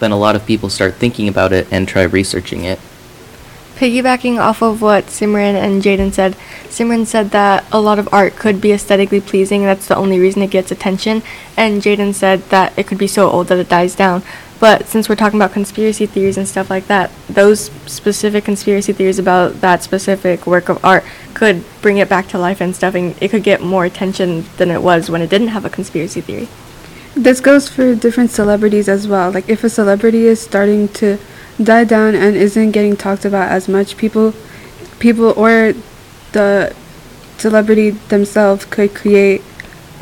then 0.00 0.10
a 0.10 0.18
lot 0.18 0.36
of 0.36 0.44
people 0.44 0.68
start 0.68 0.94
thinking 0.94 1.28
about 1.28 1.52
it 1.52 1.68
and 1.72 1.86
try 1.86 2.02
researching 2.02 2.64
it. 2.64 2.80
Piggybacking 3.78 4.40
off 4.40 4.60
of 4.60 4.82
what 4.82 5.06
Simran 5.06 5.54
and 5.54 5.80
Jaden 5.80 6.12
said, 6.12 6.34
Simran 6.64 7.06
said 7.06 7.30
that 7.30 7.64
a 7.70 7.80
lot 7.80 8.00
of 8.00 8.12
art 8.12 8.34
could 8.34 8.60
be 8.60 8.72
aesthetically 8.72 9.20
pleasing, 9.20 9.62
that's 9.62 9.86
the 9.86 9.94
only 9.94 10.18
reason 10.18 10.42
it 10.42 10.50
gets 10.50 10.72
attention. 10.72 11.22
And 11.56 11.80
Jaden 11.80 12.12
said 12.12 12.42
that 12.50 12.76
it 12.76 12.88
could 12.88 12.98
be 12.98 13.06
so 13.06 13.30
old 13.30 13.46
that 13.46 13.58
it 13.58 13.68
dies 13.68 13.94
down. 13.94 14.24
But 14.58 14.88
since 14.88 15.08
we're 15.08 15.14
talking 15.14 15.38
about 15.38 15.52
conspiracy 15.52 16.06
theories 16.06 16.36
and 16.36 16.48
stuff 16.48 16.70
like 16.70 16.88
that, 16.88 17.12
those 17.28 17.70
specific 17.86 18.44
conspiracy 18.44 18.92
theories 18.92 19.20
about 19.20 19.60
that 19.60 19.84
specific 19.84 20.44
work 20.44 20.68
of 20.68 20.84
art 20.84 21.04
could 21.34 21.62
bring 21.80 21.98
it 21.98 22.08
back 22.08 22.26
to 22.30 22.38
life 22.38 22.60
and 22.60 22.74
stuff, 22.74 22.96
and 22.96 23.14
it 23.22 23.28
could 23.28 23.44
get 23.44 23.62
more 23.62 23.84
attention 23.84 24.44
than 24.56 24.72
it 24.72 24.82
was 24.82 25.08
when 25.08 25.22
it 25.22 25.30
didn't 25.30 25.54
have 25.54 25.64
a 25.64 25.70
conspiracy 25.70 26.20
theory. 26.20 26.48
This 27.14 27.38
goes 27.40 27.68
for 27.68 27.94
different 27.94 28.32
celebrities 28.32 28.88
as 28.88 29.06
well. 29.06 29.30
Like 29.30 29.48
if 29.48 29.62
a 29.62 29.70
celebrity 29.70 30.26
is 30.26 30.40
starting 30.40 30.88
to 30.94 31.18
die 31.62 31.84
down 31.84 32.14
and 32.14 32.36
isn't 32.36 32.72
getting 32.72 32.96
talked 32.96 33.24
about 33.24 33.50
as 33.50 33.68
much, 33.68 33.96
people 33.96 34.34
people 34.98 35.32
or 35.36 35.74
the 36.32 36.74
celebrity 37.38 37.90
themselves 37.90 38.64
could 38.64 38.94
create 38.94 39.42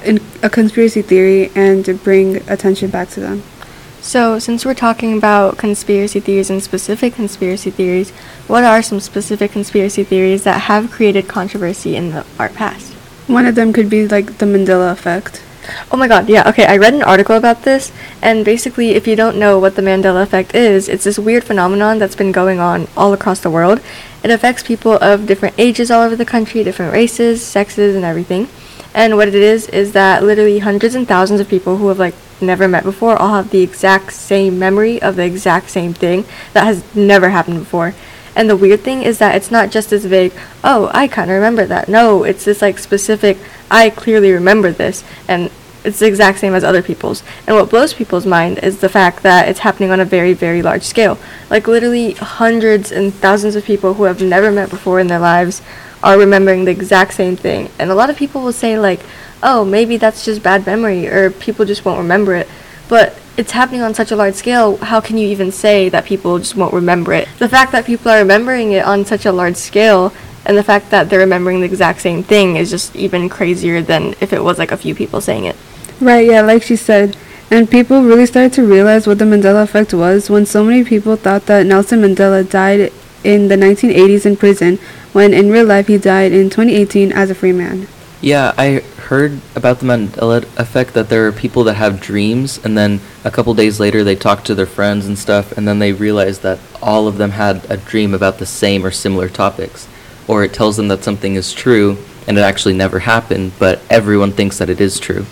an, 0.05 0.19
a 0.43 0.51
conspiracy 0.51 1.03
theory 1.03 1.51
and 1.55 2.03
bring 2.03 2.37
attention 2.49 2.91
back 2.91 3.09
to 3.11 3.21
them. 3.21 3.43
So, 4.01 4.39
since 4.39 4.65
we're 4.65 4.75
talking 4.75 5.19
about 5.19 5.59
conspiracy 5.59 6.21
theories 6.21 6.49
and 6.49 6.63
specific 6.63 7.15
conspiracy 7.15 7.71
theories, 7.71 8.11
what 8.47 8.63
are 8.63 8.81
some 8.81 9.01
specific 9.01 9.51
conspiracy 9.51 10.05
theories 10.05 10.45
that 10.45 10.63
have 10.63 10.93
created 10.93 11.27
controversy 11.27 11.97
in 11.97 12.11
the 12.11 12.25
art 12.39 12.55
past? 12.55 12.93
One 13.27 13.47
of 13.47 13.57
them 13.57 13.73
could 13.73 13.91
be 13.91 14.07
like 14.07 14.39
the 14.39 14.47
Mandela 14.47 14.93
effect. 14.93 15.43
Oh 15.91 15.97
my 15.97 16.09
god, 16.09 16.29
yeah, 16.29 16.49
okay, 16.49 16.67
I 16.67 16.77
read 16.77 16.95
an 16.95 17.03
article 17.03 17.37
about 17.37 17.63
this, 17.63 17.93
and 18.23 18.45
basically, 18.45 18.91
if 18.91 19.07
you 19.07 19.17
don't 19.17 19.39
know 19.39 19.59
what 19.59 19.77
the 19.77 19.83
Mandela 19.83 20.23
effect 20.23 20.55
is, 20.55 20.89
it's 20.89 21.05
this 21.05 21.19
weird 21.19 21.45
phenomenon 21.45 21.99
that's 21.99 22.17
been 22.17 22.33
going 22.33 22.59
on 22.59 22.89
all 22.97 23.13
across 23.13 23.41
the 23.41 23.51
world. 23.51 23.81
It 24.23 24.31
affects 24.31 24.63
people 24.63 24.93
of 24.99 25.27
different 25.27 25.55
ages 25.59 25.91
all 25.91 26.03
over 26.03 26.17
the 26.17 26.25
country, 26.25 26.65
different 26.65 26.93
races, 26.93 27.45
sexes, 27.45 27.95
and 27.95 28.05
everything. 28.05 28.49
And 28.95 29.17
what 29.17 29.29
it 29.29 29.35
is, 29.35 29.69
is 29.69 29.93
that 29.93 30.23
literally 30.23 30.61
hundreds 30.61 30.95
and 30.95 31.07
thousands 31.07 31.41
of 31.41 31.49
people 31.49 31.77
who 31.77 31.89
have, 31.89 31.99
like, 31.99 32.15
never 32.41 32.69
met 32.69 32.85
before 32.85 33.17
all 33.17 33.35
have 33.35 33.51
the 33.51 33.63
exact 33.63 34.13
same 34.13 34.59
memory 34.59 35.01
of 35.01 35.17
the 35.17 35.25
exact 35.25 35.71
same 35.71 35.95
thing 35.95 36.25
that 36.53 36.65
has 36.65 36.83
never 36.95 37.31
happened 37.31 37.59
before. 37.59 37.95
And 38.37 38.49
the 38.49 38.57
weird 38.57 38.81
thing 38.81 39.03
is 39.03 39.19
that 39.19 39.35
it's 39.35 39.51
not 39.51 39.71
just 39.71 39.91
this 39.91 40.05
vague, 40.05 40.33
oh, 40.63 40.91
I 40.95 41.09
kind 41.09 41.31
of 41.31 41.35
remember 41.35 41.65
that. 41.67 41.89
No, 41.89 42.23
it's 42.23 42.45
this 42.45 42.63
like 42.63 42.79
specific, 42.79 43.39
I 43.71 43.91
clearly 43.91 44.31
remember 44.31 44.71
this, 44.71 45.03
and 45.27 45.51
it's 45.85 46.01
the 46.01 46.07
exact 46.07 46.41
same 46.41 46.55
as 46.55 46.63
other 46.63 46.83
people's. 46.83 47.23
And 47.47 47.57
what 47.57 47.71
blows 47.71 47.95
people's 47.95 48.27
mind 48.27 48.59
is 48.59 48.81
the 48.81 48.89
fact 48.89 49.23
that 49.23 49.49
it's 49.49 49.61
happening 49.61 49.91
on 49.91 50.01
a 50.01 50.05
very, 50.05 50.35
very 50.35 50.61
large 50.61 50.83
scale. 50.83 51.19
Like 51.49 51.67
literally 51.67 52.13
hundreds 52.13 52.93
and 52.93 53.15
thousands 53.15 53.57
of 53.57 53.65
people 53.65 53.95
who 53.95 54.03
have 54.03 54.21
never 54.21 54.53
met 54.53 54.69
before 54.69 55.01
in 55.01 55.07
their 55.07 55.19
lives 55.19 55.63
are 56.03 56.19
remembering 56.19 56.65
the 56.65 56.73
exact 56.73 57.15
same 57.15 57.37
thing. 57.37 57.71
And 57.79 57.91
a 57.91 57.95
lot 57.95 58.11
of 58.11 58.17
people 58.17 58.43
will 58.43 58.53
say 58.53 58.79
like, 58.79 59.01
oh, 59.43 59.65
maybe 59.65 59.97
that's 59.97 60.25
just 60.25 60.43
bad 60.43 60.67
memory, 60.67 61.07
or 61.07 61.31
people 61.31 61.65
just 61.65 61.85
won't 61.85 61.99
remember 61.99 62.35
it. 62.35 62.49
But 62.89 63.19
it's 63.37 63.53
happening 63.53 63.83
on 63.83 63.95
such 63.95 64.11
a 64.11 64.17
large 64.17 64.35
scale, 64.35 64.77
how 64.79 65.01
can 65.01 65.19
you 65.19 65.29
even 65.29 65.53
say 65.53 65.89
that 65.89 66.05
people 66.05 66.39
just 66.39 66.57
won't 66.57 66.73
remember 66.73 67.13
it? 67.13 67.29
The 67.39 67.49
fact 67.49 67.73
that 67.73 67.85
people 67.85 68.11
are 68.11 68.19
remembering 68.19 68.73
it 68.73 68.85
on 68.85 69.05
such 69.05 69.27
a 69.27 69.33
large 69.33 69.57
scale 69.57 70.13
and 70.47 70.57
the 70.57 70.63
fact 70.63 70.91
that 70.91 71.11
they're 71.11 71.19
remembering 71.19 71.61
the 71.61 71.67
exact 71.67 72.01
same 72.01 72.23
thing 72.23 72.57
is 72.57 72.71
just 72.71 72.95
even 72.95 73.29
crazier 73.29 73.83
than 73.83 74.15
if 74.21 74.33
it 74.33 74.43
was 74.43 74.59
like 74.59 74.73
a 74.73 74.77
few 74.77 74.95
people 74.95 75.21
saying 75.21 75.45
it. 75.45 75.57
Right, 76.01 76.27
yeah, 76.27 76.41
like 76.43 76.63
she 76.63 76.77
said. 76.77 77.17
And 77.51 77.71
people 77.71 78.03
really 78.03 78.27
started 78.27 78.53
to 78.55 78.67
realize 78.67 79.07
what 79.07 79.19
the 79.19 79.25
Mandela 79.25 79.63
effect 79.63 79.93
was 79.93 80.31
when 80.31 80.47
so 80.47 80.65
many 80.65 80.85
people 80.85 81.17
thought 81.17 81.47
that 81.47 81.67
Nelson 81.67 82.01
Mandela 82.01 82.49
died 82.49 82.93
in 83.23 83.49
the 83.49 83.57
1980s 83.57 84.27
in 84.27 84.37
prison, 84.37 84.79
when 85.13 85.35
in 85.35 85.51
real 85.51 85.67
life 85.67 85.89
he 85.89 85.99
died 85.99 86.33
in 86.33 86.49
2018 86.49 87.13
as 87.13 87.31
a 87.31 87.35
free 87.35 87.53
man. 87.53 87.89
Yeah, 88.21 88.55
I 88.57 88.83
heard 89.07 89.41
about 89.55 89.79
the 89.79 89.87
Mandela 89.87 90.43
effect 90.59 90.95
that 90.95 91.09
there 91.09 91.29
are 91.29 91.33
people 91.33 91.63
that 91.65 91.75
have 91.75 92.01
dreams 92.01 92.59
and 92.65 92.77
then 92.77 93.01
a 93.25 93.31
couple 93.31 93.55
days 93.55 93.79
later 93.79 94.03
they 94.03 94.17
talk 94.17 94.43
to 94.43 94.55
their 94.55 94.67
friends 94.67 95.07
and 95.07 95.17
stuff 95.17 95.53
and 95.53 95.67
then 95.67 95.79
they 95.79 95.93
realize 95.93 96.41
that 96.41 96.59
all 96.83 97.07
of 97.07 97.17
them 97.17 97.31
had 97.31 97.65
a 97.71 97.77
dream 97.77 98.15
about 98.15 98.39
the 98.39 98.47
same 98.47 98.85
or 98.85 98.91
similar 98.91 99.29
topics. 99.29 99.87
Or 100.27 100.43
it 100.43 100.53
tells 100.53 100.77
them 100.77 100.89
that 100.89 101.05
something 101.05 101.37
is 101.37 101.53
true 101.53 101.99
and 102.27 102.37
it 102.37 102.41
actually 102.41 102.75
never 102.75 102.99
happened, 102.99 103.53
but 103.61 103.81
everyone 103.89 104.33
thinks 104.33 104.59
that 104.59 104.69
it 104.69 104.81
is 104.81 104.99
true. 104.99 105.25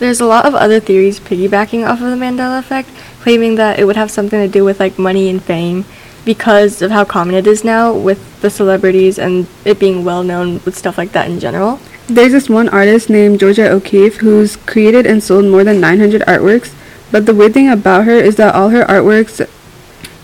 There's 0.00 0.20
a 0.20 0.26
lot 0.26 0.44
of 0.44 0.56
other 0.56 0.80
theories 0.80 1.20
piggybacking 1.20 1.88
off 1.88 2.00
of 2.00 2.10
the 2.10 2.16
Mandela 2.16 2.58
effect, 2.58 2.88
claiming 3.20 3.54
that 3.54 3.78
it 3.78 3.84
would 3.84 3.94
have 3.94 4.10
something 4.10 4.40
to 4.40 4.48
do 4.48 4.64
with 4.64 4.80
like 4.80 4.98
money 4.98 5.30
and 5.30 5.40
fame 5.40 5.84
because 6.24 6.82
of 6.82 6.90
how 6.90 7.04
common 7.04 7.36
it 7.36 7.46
is 7.46 7.62
now 7.62 7.92
with 7.92 8.40
the 8.42 8.50
celebrities 8.50 9.16
and 9.16 9.46
it 9.64 9.78
being 9.78 10.04
well 10.04 10.24
known 10.24 10.54
with 10.64 10.76
stuff 10.76 10.98
like 10.98 11.12
that 11.12 11.30
in 11.30 11.38
general. 11.38 11.78
There's 12.12 12.32
this 12.32 12.48
one 12.50 12.68
artist 12.68 13.08
named 13.08 13.40
Georgia 13.40 13.70
O'Keeffe 13.70 14.18
who's 14.18 14.56
created 14.56 15.06
and 15.06 15.22
sold 15.22 15.46
more 15.46 15.64
than 15.64 15.80
900 15.80 16.20
artworks, 16.22 16.74
but 17.10 17.24
the 17.24 17.34
weird 17.34 17.54
thing 17.54 17.70
about 17.70 18.04
her 18.04 18.12
is 18.12 18.36
that 18.36 18.54
all 18.54 18.68
her 18.68 18.84
artworks 18.84 19.40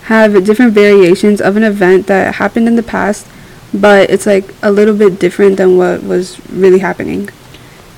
have 0.03 0.43
different 0.43 0.73
variations 0.73 1.41
of 1.41 1.57
an 1.57 1.63
event 1.63 2.05
that 2.05 2.35
happened 2.35 2.67
in 2.67 2.75
the 2.75 2.83
past, 2.83 3.25
but 3.73 4.07
it's 4.11 4.27
like 4.27 4.53
a 4.61 4.71
little 4.71 4.95
bit 4.95 5.19
different 5.19 5.57
than 5.57 5.77
what 5.77 6.03
was 6.03 6.39
really 6.51 6.77
happening. 6.77 7.27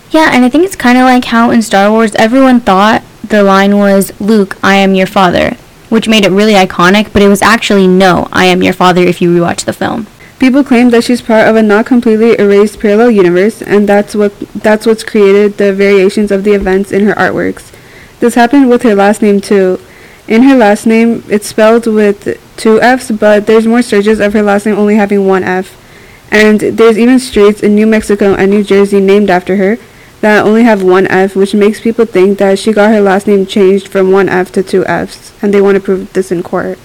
Yeah, 0.09 0.29
and 0.31 0.45
I 0.45 0.49
think 0.49 0.63
it's 0.63 0.75
kind 0.77 0.97
of 0.97 1.03
like 1.03 1.25
how 1.25 1.51
in 1.51 1.61
Star 1.61 1.91
Wars 1.91 2.15
everyone 2.15 2.61
thought 2.61 3.03
the 3.27 3.43
line 3.43 3.77
was, 3.77 4.13
Luke, 4.21 4.55
I 4.63 4.75
am 4.75 4.95
your 4.95 5.07
father. 5.07 5.57
which 5.89 6.07
made 6.07 6.25
it 6.25 6.31
really 6.31 6.53
iconic, 6.53 7.11
but 7.11 7.21
it 7.21 7.27
was 7.27 7.41
actually 7.41 7.85
no, 7.85 8.29
I 8.31 8.45
am 8.45 8.63
your 8.63 8.71
father 8.71 9.01
if 9.01 9.21
you 9.21 9.29
rewatch 9.35 9.65
the 9.65 9.73
film. 9.73 10.07
People 10.41 10.63
claim 10.63 10.89
that 10.89 11.03
she's 11.03 11.21
part 11.21 11.47
of 11.47 11.55
a 11.55 11.61
not 11.61 11.85
completely 11.85 12.35
erased 12.39 12.79
parallel 12.79 13.11
universe, 13.11 13.61
and 13.61 13.87
that's 13.87 14.15
what 14.15 14.37
that's 14.39 14.87
what's 14.87 15.03
created 15.03 15.59
the 15.59 15.71
variations 15.71 16.31
of 16.31 16.43
the 16.43 16.53
events 16.53 16.91
in 16.91 17.05
her 17.05 17.13
artworks. 17.13 17.71
This 18.19 18.33
happened 18.33 18.67
with 18.67 18.81
her 18.81 18.95
last 18.95 19.21
name 19.21 19.39
too. 19.39 19.79
In 20.27 20.41
her 20.41 20.57
last 20.57 20.87
name, 20.87 21.23
it's 21.29 21.45
spelled 21.45 21.85
with 21.85 22.39
two 22.57 22.81
F's, 22.81 23.11
but 23.11 23.45
there's 23.45 23.67
more 23.67 23.83
searches 23.83 24.19
of 24.19 24.33
her 24.33 24.41
last 24.41 24.65
name 24.65 24.79
only 24.79 24.95
having 24.95 25.27
one 25.27 25.43
F. 25.43 25.77
And 26.31 26.59
there's 26.59 26.97
even 26.97 27.19
streets 27.19 27.61
in 27.61 27.75
New 27.75 27.85
Mexico 27.85 28.33
and 28.33 28.49
New 28.49 28.63
Jersey 28.63 28.99
named 28.99 29.29
after 29.29 29.57
her 29.57 29.77
that 30.21 30.43
only 30.43 30.63
have 30.63 30.81
one 30.81 31.05
F, 31.05 31.35
which 31.35 31.53
makes 31.53 31.79
people 31.79 32.07
think 32.07 32.39
that 32.39 32.57
she 32.57 32.73
got 32.73 32.89
her 32.89 32.99
last 32.99 33.27
name 33.27 33.45
changed 33.45 33.89
from 33.89 34.11
one 34.11 34.27
F 34.27 34.51
to 34.53 34.63
two 34.63 34.83
F's, 34.87 35.33
and 35.43 35.53
they 35.53 35.61
want 35.61 35.75
to 35.75 35.81
prove 35.81 36.11
this 36.13 36.31
in 36.31 36.41
court. 36.41 36.79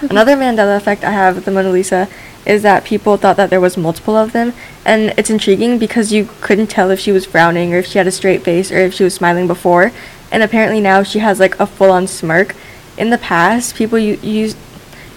Another 0.00 0.34
Mandela 0.34 0.78
effect 0.78 1.04
I 1.04 1.12
have 1.12 1.36
with 1.36 1.44
the 1.44 1.52
Mona 1.52 1.70
Lisa 1.70 2.08
is 2.44 2.62
that 2.62 2.84
people 2.84 3.16
thought 3.16 3.36
that 3.36 3.50
there 3.50 3.60
was 3.60 3.76
multiple 3.76 4.16
of 4.16 4.32
them, 4.32 4.52
and 4.84 5.14
it's 5.16 5.30
intriguing 5.30 5.78
because 5.78 6.12
you 6.12 6.28
couldn't 6.40 6.68
tell 6.68 6.90
if 6.90 6.98
she 6.98 7.12
was 7.12 7.24
frowning 7.24 7.72
or 7.72 7.78
if 7.78 7.86
she 7.86 7.98
had 7.98 8.06
a 8.06 8.12
straight 8.12 8.42
face 8.42 8.70
or 8.70 8.78
if 8.78 8.94
she 8.94 9.04
was 9.04 9.14
smiling 9.14 9.46
before, 9.46 9.92
and 10.30 10.42
apparently 10.42 10.80
now 10.80 11.02
she 11.02 11.20
has 11.20 11.38
like 11.38 11.58
a 11.60 11.66
full-on 11.66 12.06
smirk. 12.06 12.54
In 12.96 13.10
the 13.10 13.18
past, 13.18 13.74
people 13.74 13.98
u- 13.98 14.18
used 14.22 14.56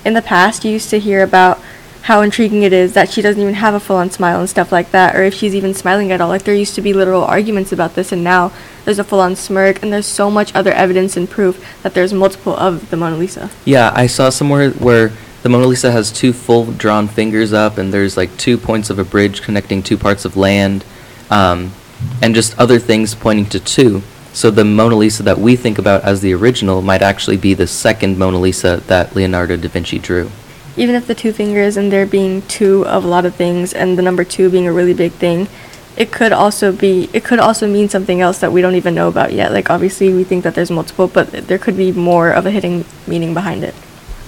in 0.03 0.13
the 0.13 0.21
past 0.21 0.63
you 0.63 0.71
used 0.71 0.89
to 0.91 0.99
hear 0.99 1.23
about 1.23 1.59
how 2.03 2.21
intriguing 2.21 2.61
it 2.61 2.71
is 2.71 2.93
that 2.93 3.09
she 3.09 3.19
doesn't 3.19 3.41
even 3.41 3.55
have 3.55 3.73
a 3.73 3.79
full-on 3.79 4.11
smile 4.11 4.39
and 4.39 4.47
stuff 4.47 4.71
like 4.71 4.91
that, 4.91 5.15
or 5.15 5.23
if 5.23 5.33
she's 5.33 5.55
even 5.55 5.73
smiling 5.73 6.11
at 6.11 6.21
all. 6.21 6.29
Like 6.29 6.43
there 6.43 6.53
used 6.53 6.75
to 6.75 6.81
be 6.81 6.93
literal 6.93 7.23
arguments 7.23 7.71
about 7.71 7.95
this, 7.95 8.11
and 8.11 8.23
now 8.23 8.51
there's 8.83 8.99
a 8.99 9.03
full-on 9.03 9.35
smirk, 9.35 9.81
and 9.81 9.91
there's 9.91 10.05
so 10.05 10.29
much 10.29 10.53
other 10.53 10.71
evidence 10.71 11.17
and 11.17 11.27
proof 11.27 11.65
that 11.81 11.95
there's 11.95 12.13
multiple 12.13 12.55
of 12.55 12.91
the 12.91 12.97
Mona 12.97 13.17
Lisa. 13.17 13.49
Yeah, 13.65 13.91
I 13.95 14.05
saw 14.05 14.29
somewhere 14.29 14.69
where 14.69 15.13
the 15.45 15.49
Mona 15.49 15.67
Lisa 15.67 15.91
has 15.91 16.11
two 16.11 16.33
full 16.33 16.71
drawn 16.71 17.07
fingers 17.07 17.53
up, 17.53 17.77
and 17.77 17.93
there's 17.93 18.17
like 18.17 18.35
two 18.35 18.57
points 18.57 18.89
of 18.89 18.97
a 18.97 19.03
bridge 19.03 19.43
connecting 19.43 19.83
two 19.83 19.95
parts 19.95 20.25
of 20.25 20.35
land, 20.35 20.83
um, 21.29 21.71
and 22.19 22.33
just 22.33 22.57
other 22.57 22.79
things 22.79 23.13
pointing 23.13 23.45
to 23.49 23.59
two. 23.59 24.01
So 24.33 24.49
the 24.49 24.65
Mona 24.65 24.95
Lisa 24.95 25.21
that 25.21 25.37
we 25.37 25.55
think 25.55 25.77
about 25.77 26.03
as 26.03 26.21
the 26.21 26.33
original 26.33 26.81
might 26.81 27.03
actually 27.03 27.37
be 27.37 27.53
the 27.53 27.67
second 27.67 28.17
Mona 28.17 28.39
Lisa 28.39 28.77
that 28.87 29.15
Leonardo 29.15 29.55
da 29.55 29.67
Vinci 29.67 29.99
drew. 29.99 30.31
even 30.77 30.95
if 30.95 31.05
the 31.05 31.13
two 31.13 31.31
fingers 31.31 31.77
and 31.77 31.91
there 31.91 32.07
being 32.07 32.41
two 32.47 32.83
of 32.87 33.03
a 33.05 33.07
lot 33.07 33.23
of 33.23 33.35
things 33.35 33.71
and 33.71 33.99
the 33.99 34.01
number 34.01 34.23
two 34.23 34.49
being 34.49 34.67
a 34.67 34.73
really 34.73 34.95
big 34.95 35.11
thing 35.11 35.47
it 35.95 36.11
could 36.11 36.33
also 36.33 36.71
be 36.71 37.07
it 37.13 37.23
could 37.23 37.39
also 37.39 37.65
mean 37.67 37.87
something 37.87 38.19
else 38.19 38.39
that 38.39 38.51
we 38.51 38.61
don't 38.61 38.75
even 38.75 38.93
know 38.95 39.07
about 39.07 39.31
yet 39.31 39.53
like 39.53 39.69
obviously 39.69 40.11
we 40.11 40.23
think 40.23 40.43
that 40.43 40.55
there's 40.55 40.71
multiple 40.71 41.07
but 41.07 41.31
there 41.47 41.57
could 41.57 41.77
be 41.77 41.91
more 41.93 42.31
of 42.31 42.45
a 42.45 42.51
hidden 42.51 42.83
meaning 43.07 43.33
behind 43.33 43.63
it 43.63 43.75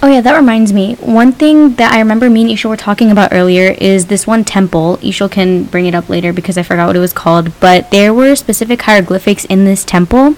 Oh 0.00 0.06
yeah, 0.06 0.20
that 0.20 0.36
reminds 0.36 0.72
me. 0.72 0.94
One 0.96 1.32
thing 1.32 1.74
that 1.74 1.92
I 1.92 1.98
remember 1.98 2.30
me 2.30 2.42
and 2.42 2.50
Ishel 2.50 2.70
were 2.70 2.76
talking 2.76 3.10
about 3.10 3.32
earlier 3.32 3.72
is 3.80 4.06
this 4.06 4.28
one 4.28 4.44
temple. 4.44 4.98
Ishel 4.98 5.28
can 5.28 5.64
bring 5.64 5.86
it 5.86 5.94
up 5.94 6.08
later 6.08 6.32
because 6.32 6.56
I 6.56 6.62
forgot 6.62 6.86
what 6.86 6.94
it 6.94 7.00
was 7.00 7.12
called. 7.12 7.50
But 7.58 7.90
there 7.90 8.14
were 8.14 8.36
specific 8.36 8.82
hieroglyphics 8.82 9.44
in 9.46 9.64
this 9.64 9.84
temple, 9.84 10.36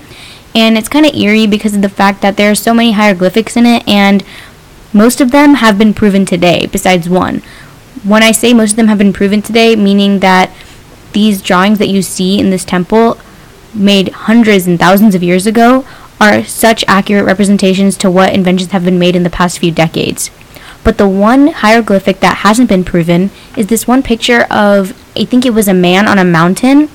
and 0.54 0.78
it's 0.78 0.88
kind 0.88 1.04
of 1.04 1.14
eerie 1.14 1.46
because 1.46 1.74
of 1.74 1.82
the 1.82 1.90
fact 1.90 2.22
that 2.22 2.38
there 2.38 2.50
are 2.50 2.54
so 2.54 2.72
many 2.72 2.92
hieroglyphics 2.92 3.54
in 3.54 3.66
it, 3.66 3.86
and 3.86 4.24
most 4.94 5.20
of 5.20 5.30
them 5.30 5.54
have 5.54 5.76
been 5.76 5.92
proven 5.92 6.24
today, 6.24 6.66
besides 6.66 7.06
one. 7.10 7.42
When 8.02 8.22
I 8.22 8.32
say 8.32 8.54
most 8.54 8.70
of 8.70 8.76
them 8.76 8.88
have 8.88 8.96
been 8.96 9.12
proven 9.12 9.42
today, 9.42 9.76
meaning 9.76 10.20
that 10.20 10.50
these 11.12 11.42
drawings 11.42 11.78
that 11.80 11.88
you 11.88 12.00
see 12.00 12.38
in 12.38 12.48
this 12.48 12.64
temple, 12.64 13.18
made 13.74 14.08
hundreds 14.08 14.66
and 14.66 14.78
thousands 14.78 15.14
of 15.14 15.22
years 15.22 15.46
ago, 15.46 15.84
are 16.20 16.44
such 16.44 16.84
accurate 16.86 17.24
representations 17.24 17.96
to 17.98 18.10
what 18.10 18.34
inventions 18.34 18.72
have 18.72 18.84
been 18.84 18.98
made 18.98 19.16
in 19.16 19.22
the 19.22 19.30
past 19.30 19.58
few 19.58 19.70
decades. 19.70 20.30
But 20.84 20.98
the 20.98 21.08
one 21.08 21.48
hieroglyphic 21.48 22.20
that 22.20 22.38
hasn't 22.38 22.68
been 22.68 22.84
proven 22.84 23.30
is 23.56 23.66
this 23.66 23.86
one 23.86 24.02
picture 24.02 24.42
of, 24.50 24.92
I 25.16 25.24
think 25.24 25.44
it 25.44 25.54
was 25.54 25.68
a 25.68 25.74
man 25.74 26.06
on 26.06 26.18
a 26.18 26.24
mountain, 26.24 26.88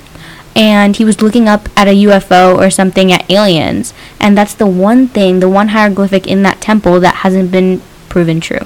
and 0.55 0.95
he 0.95 1.05
was 1.05 1.21
looking 1.21 1.47
up 1.49 1.67
at 1.77 1.87
a 1.87 2.03
UFO 2.05 2.57
or 2.57 2.69
something 2.69 3.11
at 3.11 3.29
aliens. 3.29 3.93
And 4.19 4.37
that's 4.37 4.53
the 4.53 4.67
one 4.67 5.07
thing, 5.07 5.39
the 5.39 5.49
one 5.49 5.69
hieroglyphic 5.69 6.25
in 6.27 6.43
that 6.43 6.61
temple 6.61 6.99
that 7.01 7.15
hasn't 7.15 7.51
been 7.51 7.81
proven 8.09 8.39
true. 8.39 8.65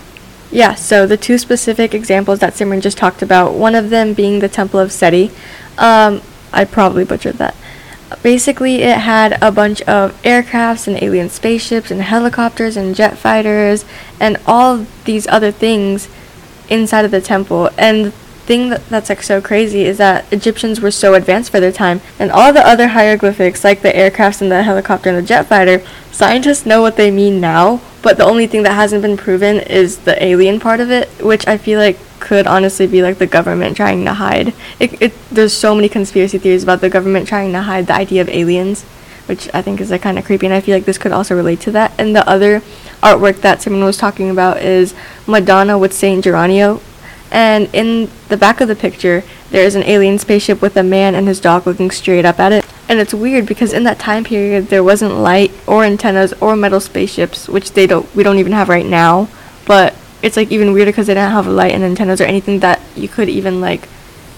yeah 0.51 0.73
so 0.75 1.05
the 1.05 1.17
two 1.17 1.37
specific 1.37 1.93
examples 1.93 2.39
that 2.39 2.53
simran 2.53 2.81
just 2.81 2.97
talked 2.97 3.21
about 3.21 3.53
one 3.53 3.75
of 3.75 3.89
them 3.89 4.13
being 4.13 4.39
the 4.39 4.49
temple 4.49 4.79
of 4.79 4.91
seti 4.91 5.31
um, 5.77 6.21
i 6.51 6.63
probably 6.65 7.03
butchered 7.03 7.35
that 7.35 7.55
basically 8.23 8.81
it 8.81 8.99
had 8.99 9.37
a 9.41 9.51
bunch 9.51 9.81
of 9.83 10.19
aircrafts 10.23 10.87
and 10.87 11.01
alien 11.01 11.29
spaceships 11.29 11.91
and 11.91 12.01
helicopters 12.01 12.77
and 12.77 12.95
jet 12.95 13.17
fighters 13.17 13.85
and 14.19 14.37
all 14.45 14.85
these 15.05 15.27
other 15.27 15.51
things 15.51 16.09
inside 16.69 17.05
of 17.05 17.11
the 17.11 17.21
temple. 17.21 17.69
And 17.77 18.05
the 18.05 18.11
thing 18.11 18.69
that, 18.69 18.87
that's 18.87 19.09
like 19.09 19.21
so 19.21 19.41
crazy 19.41 19.83
is 19.83 19.97
that 19.99 20.25
egyptians 20.33 20.81
were 20.81 20.91
so 20.91 21.13
advanced 21.13 21.51
for 21.51 21.59
their 21.59 21.71
time. 21.71 22.01
And 22.17 22.31
all 22.31 22.51
the 22.51 22.65
other 22.65 22.89
hieroglyphics 22.89 23.63
like 23.63 23.81
the 23.81 23.91
aircrafts 23.91 24.41
and 24.41 24.51
the 24.51 24.63
helicopter 24.63 25.09
and 25.09 25.17
the 25.17 25.27
jet 25.27 25.43
fighter 25.43 25.85
scientists 26.11 26.65
know 26.65 26.81
what 26.81 26.97
they 26.97 27.11
mean 27.11 27.39
now. 27.39 27.81
But 28.01 28.17
the 28.17 28.25
only 28.25 28.47
thing 28.47 28.63
that 28.63 28.73
hasn't 28.73 29.01
been 29.01 29.17
proven 29.17 29.57
is 29.57 29.99
the 29.99 30.21
alien 30.23 30.59
part 30.59 30.79
of 30.79 30.89
it 30.89 31.09
which 31.21 31.45
i 31.47 31.57
feel 31.57 31.79
like 31.79 31.97
could 32.19 32.47
honestly 32.47 32.88
be 32.88 33.01
like 33.01 33.17
the 33.17 33.27
government 33.27 33.77
trying 33.77 34.05
to 34.05 34.13
hide. 34.13 34.53
It, 34.79 35.01
it 35.01 35.13
there's 35.31 35.53
so 35.53 35.75
many 35.75 35.89
conspiracy 35.89 36.38
theories 36.38 36.63
about 36.63 36.81
the 36.81 36.89
government 36.89 37.27
trying 37.27 37.51
to 37.53 37.61
hide 37.61 37.88
the 37.88 37.95
idea 37.95 38.21
of 38.21 38.29
aliens 38.29 38.85
which 39.29 39.47
i 39.53 39.61
think 39.61 39.79
is 39.79 39.91
like 39.91 40.01
kind 40.01 40.17
of 40.17 40.25
creepy 40.25 40.47
and 40.47 40.55
i 40.55 40.59
feel 40.59 40.75
like 40.75 40.85
this 40.85 40.97
could 40.97 41.11
also 41.11 41.35
relate 41.35 41.61
to 41.61 41.71
that. 41.71 41.93
And 41.99 42.15
the 42.15 42.27
other 42.27 42.61
artwork 43.01 43.41
that 43.41 43.61
someone 43.61 43.83
was 43.83 43.95
talking 43.95 44.29
about 44.29 44.57
is 44.57 44.95
madonna 45.27 45.77
with 45.77 45.93
saint 45.93 46.23
geronimo. 46.23 46.81
And 47.31 47.69
in 47.73 48.09
the 48.27 48.38
back 48.38 48.59
of 48.59 48.67
the 48.67 48.75
picture 48.75 49.23
there 49.51 49.63
is 49.63 49.75
an 49.75 49.83
alien 49.83 50.17
spaceship 50.17 50.61
with 50.61 50.75
a 50.75 50.83
man 50.83 51.13
and 51.13 51.27
his 51.27 51.39
dog 51.39 51.67
looking 51.67 51.91
straight 51.91 52.25
up 52.25 52.39
at 52.39 52.51
it. 52.51 52.65
And 52.89 52.99
it's 52.99 53.13
weird 53.13 53.45
because 53.45 53.71
in 53.71 53.83
that 53.83 53.99
time 53.99 54.23
period 54.23 54.67
there 54.67 54.83
wasn't 54.83 55.13
light 55.13 55.51
or 55.67 55.83
antennas 55.83 56.33
or 56.41 56.55
metal 56.55 56.79
spaceships 56.79 57.47
which 57.47 57.73
they 57.73 57.85
don't 57.85 58.13
we 58.15 58.23
don't 58.23 58.39
even 58.39 58.53
have 58.53 58.67
right 58.67 58.85
now. 58.85 59.29
But 59.67 59.95
it's 60.21 60.38
like 60.38 60.51
even 60.51 60.73
weirder 60.73 60.91
because 60.91 61.07
they 61.07 61.13
didn't 61.13 61.31
have 61.31 61.47
a 61.47 61.51
light 61.51 61.73
and 61.73 61.83
antennas 61.83 62.21
or 62.21 62.25
anything 62.25 62.59
that 62.59 62.81
you 62.95 63.07
could 63.07 63.29
even 63.29 63.61
like 63.61 63.88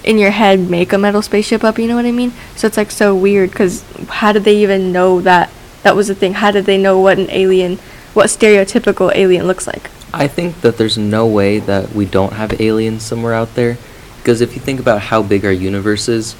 in 0.04 0.18
your 0.18 0.32
head 0.32 0.60
make 0.60 0.92
a 0.94 0.98
metal 0.98 1.22
spaceship 1.22 1.64
up 1.64 1.78
you 1.78 1.88
know 1.88 1.96
what 1.96 2.06
i 2.06 2.12
mean 2.12 2.32
so 2.56 2.68
it's 2.68 2.78
like 2.78 2.92
so 2.92 3.16
weird 3.16 3.50
because 3.52 3.84
how 4.10 4.32
did 4.32 4.44
they 4.44 4.58
even 4.58 4.92
know 4.92 5.22
that 5.22 5.50
that 5.84 5.96
was 5.96 6.10
a 6.10 6.16
thing 6.16 6.34
how 6.34 6.52
did 6.52 6.66
they 6.66 6.78
know 6.78 7.00
what 7.00 7.20
an 7.20 7.30
alien 7.30 7.78
what 8.14 8.28
stereotypical 8.28 9.14
alien 9.16 9.46
looks 9.46 9.68
like 9.68 9.90
I 10.14 10.28
think 10.28 10.62
that 10.62 10.78
there's 10.78 10.98
no 10.98 11.26
way 11.26 11.60
that 11.60 11.94
we 11.94 12.06
don't 12.06 12.34
have 12.34 12.60
aliens 12.60 13.04
somewhere 13.04 13.34
out 13.34 13.56
there. 13.56 13.78
Because 14.18 14.42
if 14.42 14.56
you 14.56 14.62
think 14.62 14.80
about 14.80 15.02
how 15.02 15.24
big 15.24 15.46
our 15.46 15.52
universe 15.52 16.10
is, 16.10 16.36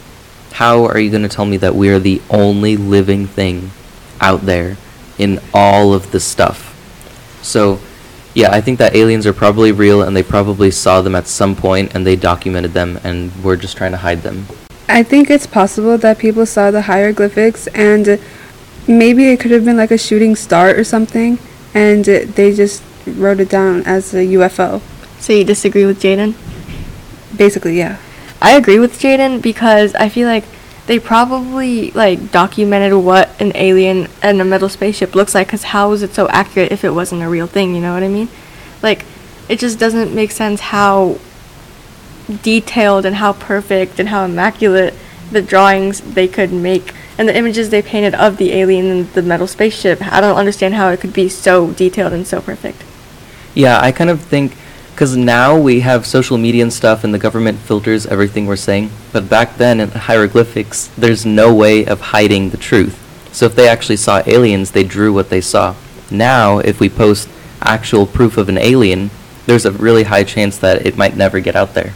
how 0.52 0.86
are 0.86 1.00
you 1.00 1.10
going 1.10 1.24
to 1.24 1.30
tell 1.30 1.46
me 1.46 1.58
that 1.58 1.74
we 1.74 1.90
are 1.90 2.00
the 2.00 2.22
only 2.30 2.76
living 2.76 3.28
thing 3.28 3.72
out 4.20 4.42
there 4.42 4.78
in 5.18 5.40
all 5.54 5.94
of 5.94 6.12
the 6.12 6.20
stuff? 6.20 6.68
So, 7.42 7.80
yeah, 8.34 8.52
I 8.52 8.62
think 8.62 8.80
that 8.80 8.96
aliens 8.96 9.26
are 9.28 9.34
probably 9.34 9.72
real 9.72 10.02
and 10.02 10.16
they 10.16 10.24
probably 10.24 10.72
saw 10.72 11.02
them 11.02 11.16
at 11.16 11.28
some 11.28 11.56
point 11.56 11.94
and 11.96 12.06
they 12.06 12.16
documented 12.16 12.74
them 12.74 13.00
and 13.04 13.32
we're 13.44 13.56
just 13.56 13.78
trying 13.78 13.92
to 13.92 13.98
hide 13.98 14.22
them. 14.22 14.46
I 14.88 15.04
think 15.04 15.30
it's 15.30 15.48
possible 15.48 15.98
that 15.98 16.18
people 16.18 16.46
saw 16.46 16.72
the 16.72 16.84
hieroglyphics 16.84 17.68
and 17.68 18.20
maybe 18.88 19.30
it 19.30 19.40
could 19.40 19.52
have 19.52 19.66
been 19.66 19.78
like 19.78 19.92
a 19.92 19.98
shooting 19.98 20.36
star 20.36 20.76
or 20.76 20.84
something, 20.84 21.40
and 21.74 22.04
they 22.06 22.54
just 22.54 22.84
wrote 23.06 23.40
it 23.40 23.50
down 23.50 23.84
as 23.84 24.14
a 24.14 24.26
UFO. 24.38 24.82
so 25.20 25.34
you 25.34 25.44
disagree 25.44 25.86
with 25.86 26.02
jaden 26.02 26.36
Basically, 27.36 27.78
yeah. 27.78 27.98
I 28.42 28.52
agree 28.58 28.80
with 28.80 29.00
Jaden 29.00 29.42
because 29.42 29.96
I 29.96 30.10
feel 30.10 30.28
like 30.28 30.44
they 30.92 31.00
probably 31.00 31.90
like 31.92 32.34
documented 32.34 32.94
what 32.94 33.30
an 33.40 33.54
alien 33.56 34.10
and 34.22 34.42
a 34.42 34.44
metal 34.44 34.68
spaceship 34.68 35.16
looks 35.16 35.34
like 35.34 35.48
cuz 35.48 35.64
how 35.64 35.90
is 35.94 36.04
it 36.04 36.14
so 36.14 36.28
accurate 36.28 36.70
if 36.70 36.84
it 36.84 36.90
wasn't 36.90 37.22
a 37.22 37.30
real 37.30 37.48
thing, 37.48 37.74
you 37.74 37.80
know 37.80 37.94
what 37.94 38.04
I 38.04 38.10
mean? 38.10 38.28
Like 38.84 39.06
it 39.48 39.58
just 39.58 39.80
doesn't 39.80 40.14
make 40.14 40.32
sense 40.32 40.60
how 40.60 41.18
detailed 42.44 43.06
and 43.06 43.16
how 43.16 43.32
perfect 43.32 44.02
and 44.02 44.10
how 44.10 44.26
immaculate 44.26 44.94
the 45.32 45.42
drawings 45.42 46.02
they 46.02 46.28
could 46.28 46.52
make 46.52 46.94
and 47.18 47.30
the 47.30 47.38
images 47.38 47.70
they 47.70 47.82
painted 47.82 48.14
of 48.14 48.36
the 48.36 48.52
alien 48.52 48.88
and 48.88 49.14
the 49.14 49.22
metal 49.22 49.48
spaceship. 49.48 50.06
I 50.12 50.20
don't 50.20 50.36
understand 50.36 50.74
how 50.74 50.90
it 50.90 51.00
could 51.00 51.14
be 51.14 51.30
so 51.30 51.72
detailed 51.72 52.12
and 52.12 52.28
so 52.28 52.42
perfect. 52.42 52.84
Yeah, 53.56 53.80
I 53.80 53.94
kind 53.94 54.10
of 54.10 54.20
think 54.20 54.58
because 54.92 55.18
now 55.18 55.58
we 55.58 55.80
have 55.80 56.06
social 56.06 56.38
media 56.38 56.64
and 56.64 56.72
stuff, 56.72 57.04
and 57.04 57.14
the 57.14 57.20
government 57.20 57.60
filters 57.60 58.06
everything 58.06 58.46
we're 58.46 58.56
saying. 58.56 58.92
But 59.12 59.30
back 59.30 59.58
then, 59.58 59.80
in 59.80 59.90
hieroglyphics, 59.90 60.88
there's 60.98 61.26
no 61.26 61.54
way 61.54 61.86
of 61.86 62.02
hiding 62.02 62.50
the 62.50 62.58
truth. 62.58 62.98
So 63.34 63.46
if 63.46 63.56
they 63.56 63.68
actually 63.68 63.98
saw 63.98 64.22
aliens, 64.26 64.72
they 64.72 64.84
drew 64.84 65.14
what 65.14 65.30
they 65.30 65.42
saw. 65.42 65.76
Now, 66.12 66.60
if 66.60 66.80
we 66.80 66.90
post 66.90 67.30
actual 67.62 68.06
proof 68.06 68.38
of 68.38 68.50
an 68.50 68.58
alien, 68.58 69.10
there's 69.46 69.66
a 69.66 69.72
really 69.72 70.04
high 70.04 70.24
chance 70.24 70.58
that 70.60 70.86
it 70.86 70.98
might 70.98 71.16
never 71.16 71.40
get 71.40 71.56
out 71.56 71.74
there. 71.74 71.94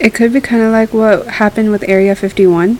It 0.00 0.14
could 0.14 0.32
be 0.32 0.40
kind 0.40 0.62
of 0.62 0.72
like 0.72 0.92
what 0.92 1.26
happened 1.26 1.70
with 1.70 1.84
Area 1.88 2.16
51, 2.16 2.76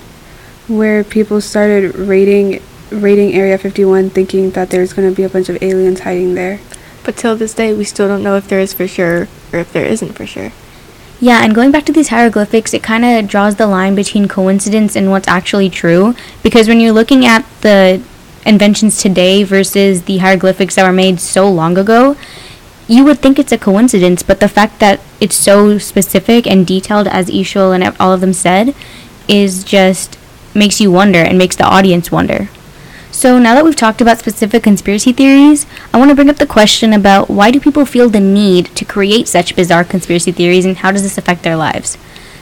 where 0.66 1.04
people 1.04 1.40
started 1.40 1.94
raiding 1.94 2.60
raiding 2.90 3.32
Area 3.32 3.58
51 3.58 4.10
thinking 4.10 4.50
that 4.50 4.70
there's 4.70 4.92
going 4.92 5.08
to 5.08 5.14
be 5.14 5.24
a 5.24 5.28
bunch 5.28 5.48
of 5.48 5.60
aliens 5.62 6.00
hiding 6.00 6.34
there. 6.34 6.60
But 7.04 7.16
till 7.16 7.37
this 7.37 7.54
day, 7.54 7.75
we 7.75 7.84
still 7.84 8.08
don't 8.08 8.23
know 8.23 8.37
if 8.37 8.49
there 8.49 8.61
is 8.61 8.73
for 8.73 8.88
sure 8.88 9.28
or 9.52 9.58
if 9.61 9.73
there 9.73 9.84
isn't 9.84 10.14
for 10.14 10.26
sure. 10.26 10.52
Yeah, 11.20 11.44
and 11.44 11.54
going 11.54 11.70
back 11.70 11.84
to 11.87 11.92
these 11.92 12.08
hieroglyphics, 12.08 12.75
it 12.75 12.82
kind 12.82 13.04
of 13.04 13.28
draws 13.28 13.56
the 13.56 13.66
line 13.66 13.94
between 13.94 14.26
coincidence 14.26 14.96
and 14.96 15.11
what's 15.11 15.28
actually 15.28 15.70
true. 15.70 16.14
Because 16.42 16.66
when 16.66 16.80
you're 16.80 16.92
looking 16.92 17.25
at 17.25 17.44
the 17.61 18.02
inventions 18.44 19.00
today 19.00 19.44
versus 19.44 20.02
the 20.04 20.18
hieroglyphics 20.18 20.75
that 20.75 20.84
were 20.84 20.92
made 20.92 21.20
so 21.20 21.49
long 21.49 21.78
ago, 21.78 22.16
you 22.88 23.04
would 23.04 23.20
think 23.20 23.38
it's 23.38 23.52
a 23.52 23.58
coincidence, 23.58 24.23
but 24.23 24.40
the 24.40 24.49
fact 24.49 24.80
that 24.80 25.00
it's 25.20 25.37
so 25.37 25.78
specific 25.78 26.46
and 26.46 26.66
detailed, 26.66 27.08
as 27.08 27.30
Ishul 27.30 27.75
and 27.75 27.96
all 27.99 28.12
of 28.12 28.20
them 28.20 28.34
said, 28.34 28.75
is 29.26 29.64
just 29.64 30.18
makes 30.54 30.80
you 30.80 30.90
wonder 30.90 31.20
and 31.20 31.38
makes 31.38 31.56
the 31.56 31.64
audience 31.64 32.12
wonder. 32.12 32.50
So 33.14 33.38
now 33.38 33.54
that 33.54 33.64
we've 33.64 33.76
talked 33.76 34.00
about 34.00 34.18
specific 34.18 34.64
conspiracy 34.64 35.12
theories, 35.12 35.66
I 35.94 35.99
want 35.99 36.11
to 36.11 36.16
bring 36.16 36.28
up 36.28 36.37
the 36.38 36.49
question 36.49 36.92
about 36.92 37.30
why 37.30 37.52
do 37.52 37.61
people 37.61 37.87
feel 37.87 38.09
the 38.09 38.18
need 38.18 38.66
to 38.75 38.85
create 38.85 39.28
such 39.28 39.54
bizarre 39.54 39.85
conspiracy 39.85 40.33
theories 40.33 40.64
and 40.64 40.78
how 40.78 40.90
does 40.90 41.04
this 41.04 41.16
affect 41.16 41.44
their 41.44 41.56
lives? 41.56 41.97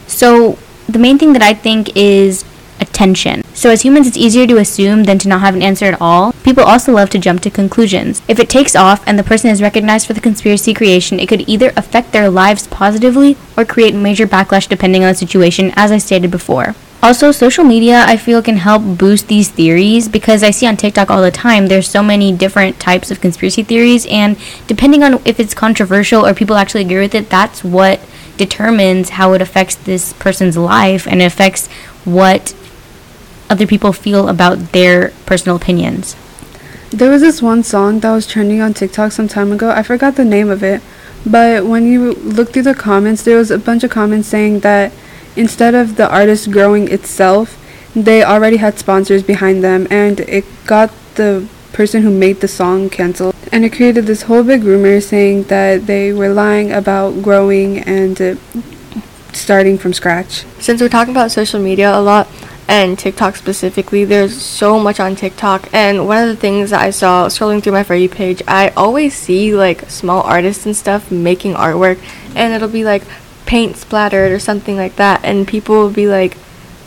So 0.06 0.58
the 0.88 0.98
main 0.98 1.18
thing 1.18 1.34
that 1.34 1.42
I 1.42 1.52
think 1.52 1.94
is 1.94 2.46
attention. 2.80 3.44
So 3.52 3.68
as 3.68 3.82
humans 3.82 4.06
it's 4.06 4.16
easier 4.16 4.46
to 4.46 4.56
assume 4.56 5.04
than 5.04 5.18
to 5.18 5.28
not 5.28 5.42
have 5.42 5.54
an 5.54 5.62
answer 5.62 5.84
at 5.84 6.00
all. 6.00 6.32
People 6.42 6.64
also 6.64 6.90
love 6.90 7.10
to 7.10 7.18
jump 7.18 7.42
to 7.42 7.50
conclusions. 7.50 8.22
If 8.26 8.38
it 8.38 8.48
takes 8.48 8.74
off 8.74 9.06
and 9.06 9.18
the 9.18 9.22
person 9.22 9.50
is 9.50 9.60
recognized 9.60 10.06
for 10.06 10.14
the 10.14 10.22
conspiracy 10.22 10.72
creation, 10.72 11.20
it 11.20 11.28
could 11.28 11.46
either 11.46 11.74
affect 11.76 12.12
their 12.12 12.30
lives 12.30 12.66
positively 12.66 13.36
or 13.58 13.66
create 13.66 13.94
major 13.94 14.26
backlash 14.26 14.66
depending 14.66 15.04
on 15.04 15.10
the 15.10 15.14
situation 15.14 15.70
as 15.76 15.92
I 15.92 15.98
stated 15.98 16.30
before. 16.30 16.74
Also, 17.02 17.32
social 17.32 17.64
media 17.64 18.04
I 18.06 18.16
feel 18.16 18.40
can 18.42 18.58
help 18.58 18.96
boost 18.96 19.26
these 19.26 19.50
theories 19.50 20.08
because 20.08 20.44
I 20.44 20.52
see 20.52 20.68
on 20.68 20.76
TikTok 20.76 21.10
all 21.10 21.20
the 21.20 21.32
time 21.32 21.66
there's 21.66 21.88
so 21.88 22.00
many 22.00 22.32
different 22.32 22.78
types 22.78 23.10
of 23.10 23.20
conspiracy 23.20 23.64
theories 23.64 24.06
and 24.06 24.38
depending 24.68 25.02
on 25.02 25.14
if 25.24 25.40
it's 25.40 25.52
controversial 25.52 26.24
or 26.24 26.32
people 26.32 26.54
actually 26.54 26.82
agree 26.82 27.00
with 27.00 27.16
it, 27.16 27.28
that's 27.28 27.64
what 27.64 28.00
determines 28.36 29.10
how 29.10 29.32
it 29.32 29.42
affects 29.42 29.74
this 29.74 30.12
person's 30.12 30.56
life 30.56 31.08
and 31.08 31.20
affects 31.20 31.66
what 32.04 32.54
other 33.50 33.66
people 33.66 33.92
feel 33.92 34.28
about 34.28 34.70
their 34.70 35.10
personal 35.26 35.56
opinions. 35.56 36.14
There 36.90 37.10
was 37.10 37.20
this 37.20 37.42
one 37.42 37.64
song 37.64 37.98
that 38.00 38.12
was 38.12 38.28
trending 38.28 38.60
on 38.60 38.74
TikTok 38.74 39.10
some 39.10 39.26
time 39.26 39.50
ago. 39.50 39.70
I 39.70 39.82
forgot 39.82 40.14
the 40.14 40.24
name 40.24 40.50
of 40.50 40.62
it. 40.62 40.80
But 41.26 41.66
when 41.66 41.84
you 41.86 42.12
look 42.12 42.52
through 42.52 42.62
the 42.62 42.74
comments, 42.74 43.22
there 43.22 43.36
was 43.36 43.50
a 43.50 43.58
bunch 43.58 43.82
of 43.82 43.90
comments 43.90 44.28
saying 44.28 44.60
that 44.60 44.92
instead 45.36 45.74
of 45.74 45.96
the 45.96 46.08
artist 46.10 46.50
growing 46.50 46.88
itself, 46.90 47.58
they 47.94 48.22
already 48.22 48.56
had 48.56 48.78
sponsors 48.78 49.22
behind 49.22 49.62
them 49.62 49.86
and 49.90 50.20
it 50.20 50.44
got 50.66 50.90
the 51.14 51.46
person 51.72 52.02
who 52.02 52.10
made 52.10 52.40
the 52.40 52.48
song 52.48 52.88
canceled. 52.90 53.34
And 53.50 53.64
it 53.64 53.72
created 53.72 54.06
this 54.06 54.22
whole 54.22 54.42
big 54.42 54.64
rumor 54.64 55.00
saying 55.00 55.44
that 55.44 55.86
they 55.86 56.12
were 56.12 56.30
lying 56.30 56.72
about 56.72 57.22
growing 57.22 57.78
and 57.80 58.20
uh, 58.20 58.34
starting 59.32 59.78
from 59.78 59.92
scratch. 59.92 60.44
Since 60.60 60.80
we're 60.80 60.88
talking 60.88 61.12
about 61.12 61.30
social 61.30 61.60
media 61.60 61.94
a 61.94 62.00
lot 62.00 62.28
and 62.68 62.98
TikTok 62.98 63.36
specifically, 63.36 64.04
there's 64.04 64.40
so 64.40 64.78
much 64.78 65.00
on 65.00 65.16
TikTok. 65.16 65.68
And 65.74 66.06
one 66.06 66.22
of 66.22 66.28
the 66.28 66.36
things 66.36 66.70
that 66.70 66.80
I 66.80 66.90
saw 66.90 67.26
scrolling 67.26 67.62
through 67.62 67.72
my 67.72 67.94
You 67.94 68.08
page, 68.08 68.42
I 68.46 68.70
always 68.70 69.14
see 69.14 69.54
like 69.54 69.90
small 69.90 70.22
artists 70.22 70.64
and 70.64 70.76
stuff 70.76 71.10
making 71.10 71.54
artwork, 71.54 71.98
and 72.34 72.54
it'll 72.54 72.68
be 72.68 72.84
like 72.84 73.02
paint 73.52 73.76
splattered 73.76 74.32
or 74.32 74.38
something 74.38 74.78
like 74.78 74.96
that, 74.96 75.22
and 75.22 75.46
people 75.46 75.74
will 75.74 75.90
be 75.90 76.06
like, 76.06 76.38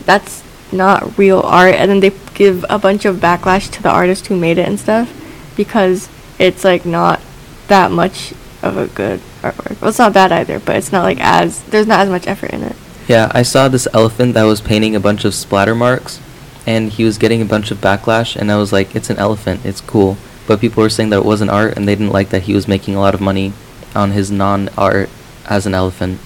that's 0.04 0.42
not 0.72 1.16
real 1.16 1.40
art, 1.42 1.76
and 1.76 1.88
then 1.88 2.00
they 2.00 2.10
give 2.34 2.64
a 2.68 2.76
bunch 2.76 3.04
of 3.04 3.18
backlash 3.18 3.70
to 3.70 3.80
the 3.80 3.88
artist 3.88 4.26
who 4.26 4.36
made 4.36 4.58
it 4.58 4.66
and 4.66 4.80
stuff 4.80 5.08
because 5.56 6.08
it's 6.40 6.64
like 6.64 6.84
not 6.84 7.20
that 7.68 7.92
much 7.92 8.34
of 8.64 8.76
a 8.76 8.88
good 8.88 9.20
artwork. 9.42 9.80
Well, 9.80 9.90
it's 9.90 10.00
not 10.00 10.12
bad 10.12 10.32
either, 10.32 10.58
but 10.58 10.74
it's 10.74 10.90
not 10.90 11.04
like 11.04 11.20
as 11.20 11.62
there's 11.70 11.86
not 11.86 12.00
as 12.00 12.08
much 12.08 12.26
effort 12.26 12.50
in 12.50 12.64
it. 12.64 12.74
Yeah, 13.06 13.30
I 13.32 13.42
saw 13.42 13.68
this 13.68 13.86
elephant 13.92 14.34
that 14.34 14.42
was 14.42 14.60
painting 14.60 14.96
a 14.96 15.00
bunch 15.00 15.24
of 15.24 15.36
splatter 15.36 15.76
marks, 15.76 16.20
and 16.66 16.90
he 16.90 17.04
was 17.04 17.16
getting 17.16 17.40
a 17.40 17.44
bunch 17.44 17.70
of 17.70 17.78
backlash, 17.78 18.34
and 18.34 18.50
I 18.50 18.56
was 18.56 18.72
like, 18.72 18.96
it's 18.96 19.08
an 19.08 19.18
elephant, 19.18 19.64
it's 19.64 19.80
cool. 19.80 20.16
But 20.48 20.60
people 20.60 20.82
were 20.82 20.90
saying 20.90 21.10
that 21.10 21.18
it 21.20 21.24
wasn't 21.24 21.52
art, 21.52 21.76
and 21.76 21.86
they 21.86 21.94
didn't 21.94 22.12
like 22.12 22.30
that 22.30 22.42
he 22.42 22.54
was 22.54 22.66
making 22.66 22.96
a 22.96 23.00
lot 23.00 23.14
of 23.14 23.20
money 23.20 23.52
on 23.94 24.10
his 24.10 24.32
non-art 24.32 25.08
as 25.44 25.64
an 25.64 25.72
elephant. 25.72 26.18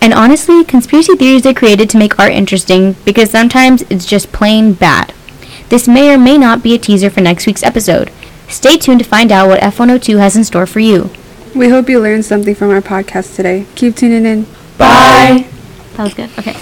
And 0.00 0.14
honestly, 0.14 0.64
conspiracy 0.64 1.16
theories 1.16 1.44
are 1.46 1.54
created 1.54 1.90
to 1.90 1.98
make 1.98 2.18
art 2.18 2.32
interesting 2.32 2.94
because 3.04 3.30
sometimes 3.30 3.82
it's 3.82 4.06
just 4.06 4.32
plain 4.32 4.72
bad. 4.72 5.12
This 5.68 5.88
may 5.88 6.14
or 6.14 6.18
may 6.18 6.38
not 6.38 6.62
be 6.62 6.74
a 6.74 6.78
teaser 6.78 7.10
for 7.10 7.20
next 7.20 7.46
week's 7.46 7.62
episode. 7.62 8.10
Stay 8.48 8.78
tuned 8.78 9.00
to 9.00 9.04
find 9.04 9.30
out 9.30 9.48
what 9.48 9.60
F102 9.60 10.18
has 10.18 10.36
in 10.36 10.44
store 10.44 10.66
for 10.66 10.80
you. 10.80 11.10
We 11.54 11.68
hope 11.68 11.88
you 11.88 12.00
learned 12.00 12.24
something 12.24 12.54
from 12.54 12.70
our 12.70 12.80
podcast 12.80 13.36
today. 13.36 13.66
Keep 13.74 13.96
tuning 13.96 14.24
in. 14.24 14.44
Bye! 14.78 15.46
That 15.96 16.04
was 16.04 16.14
good. 16.14 16.30
Okay. 16.38 16.56